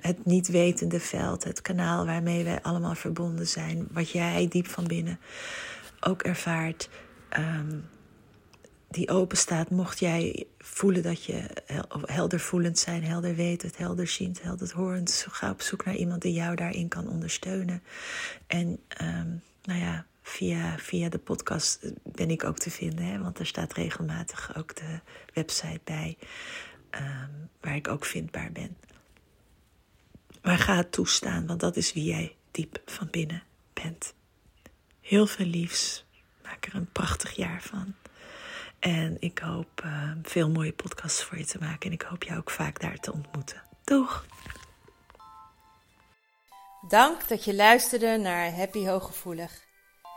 het 0.00 0.24
niet 0.24 0.48
wetende 0.48 1.00
veld. 1.00 1.44
Het 1.44 1.62
kanaal 1.62 2.06
waarmee 2.06 2.44
wij 2.44 2.62
allemaal 2.62 2.94
verbonden 2.94 3.46
zijn. 3.48 3.88
Wat 3.90 4.10
jij 4.10 4.48
diep 4.48 4.66
van 4.66 4.86
binnen 4.86 5.18
ook 6.00 6.22
ervaart. 6.22 6.88
Um, 7.38 7.88
die 8.96 9.08
open 9.08 9.36
staat, 9.36 9.70
mocht 9.70 9.98
jij 9.98 10.46
voelen 10.58 11.02
dat 11.02 11.24
je 11.24 11.48
helder 12.04 12.40
voelend 12.40 12.78
zijn, 12.78 13.04
helder 13.04 13.34
wetend, 13.34 13.76
helder 13.76 14.06
ziend, 14.06 14.42
helder 14.42 14.72
horend. 14.74 15.26
Ga 15.30 15.50
op 15.50 15.62
zoek 15.62 15.84
naar 15.84 15.96
iemand 15.96 16.22
die 16.22 16.32
jou 16.32 16.56
daarin 16.56 16.88
kan 16.88 17.08
ondersteunen. 17.08 17.82
En 18.46 18.66
um, 19.02 19.42
nou 19.62 19.80
ja, 19.80 20.06
via, 20.22 20.78
via 20.78 21.08
de 21.08 21.18
podcast 21.18 21.92
ben 22.02 22.30
ik 22.30 22.44
ook 22.44 22.58
te 22.58 22.70
vinden, 22.70 23.04
hè, 23.04 23.18
want 23.18 23.38
er 23.38 23.46
staat 23.46 23.72
regelmatig 23.72 24.56
ook 24.56 24.76
de 24.76 25.00
website 25.34 25.80
bij 25.84 26.16
um, 26.90 27.48
waar 27.60 27.76
ik 27.76 27.88
ook 27.88 28.04
vindbaar 28.04 28.52
ben. 28.52 28.76
Maar 30.42 30.58
ga 30.58 30.76
het 30.76 30.92
toestaan, 30.92 31.46
want 31.46 31.60
dat 31.60 31.76
is 31.76 31.92
wie 31.92 32.04
jij 32.04 32.36
diep 32.50 32.82
van 32.84 33.08
binnen 33.10 33.42
bent. 33.72 34.14
Heel 35.00 35.26
veel 35.26 35.46
liefs. 35.46 36.04
Maak 36.42 36.66
er 36.66 36.74
een 36.74 36.92
prachtig 36.92 37.32
jaar 37.32 37.62
van. 37.62 37.94
En 38.78 39.16
ik 39.20 39.38
hoop 39.38 39.82
uh, 39.84 40.10
veel 40.22 40.50
mooie 40.50 40.72
podcasts 40.72 41.22
voor 41.24 41.38
je 41.38 41.46
te 41.46 41.58
maken. 41.58 41.86
En 41.86 41.92
ik 41.92 42.02
hoop 42.02 42.22
jou 42.22 42.38
ook 42.38 42.50
vaak 42.50 42.80
daar 42.80 42.98
te 42.98 43.12
ontmoeten. 43.12 43.62
Doeg! 43.84 44.26
Dank 46.88 47.28
dat 47.28 47.44
je 47.44 47.54
luisterde 47.54 48.16
naar 48.16 48.54
Happy 48.54 48.86
Hooggevoelig. 48.86 49.64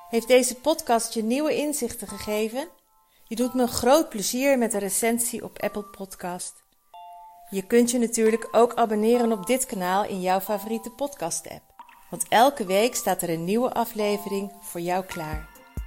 Heeft 0.10 0.28
deze 0.28 0.56
podcast 0.56 1.14
je 1.14 1.24
nieuwe 1.24 1.56
inzichten 1.56 2.08
gegeven? 2.08 2.68
Je 3.28 3.36
doet 3.36 3.54
me 3.54 3.68
groot 3.68 4.10
plezier 4.10 4.58
met 4.58 4.74
een 4.74 4.80
recensie 4.80 5.44
op 5.44 5.60
Apple 5.60 5.84
Podcast. 5.84 6.64
Je 7.50 7.62
kunt 7.62 7.92
je 7.92 7.98
natuurlijk 7.98 8.48
ook 8.52 8.76
abonneren 8.76 9.32
op 9.32 9.46
dit 9.46 9.66
kanaal 9.66 10.06
in 10.06 10.22
jouw 10.22 10.40
favoriete 10.40 10.90
podcast-app. 10.90 11.64
Want 12.10 12.26
elke 12.28 12.66
week 12.66 12.96
staat 12.96 13.22
er 13.22 13.30
een 13.30 13.44
nieuwe 13.44 13.74
aflevering 13.74 14.52
voor 14.62 14.82
jou 14.82 15.06
klaar. 15.06 15.59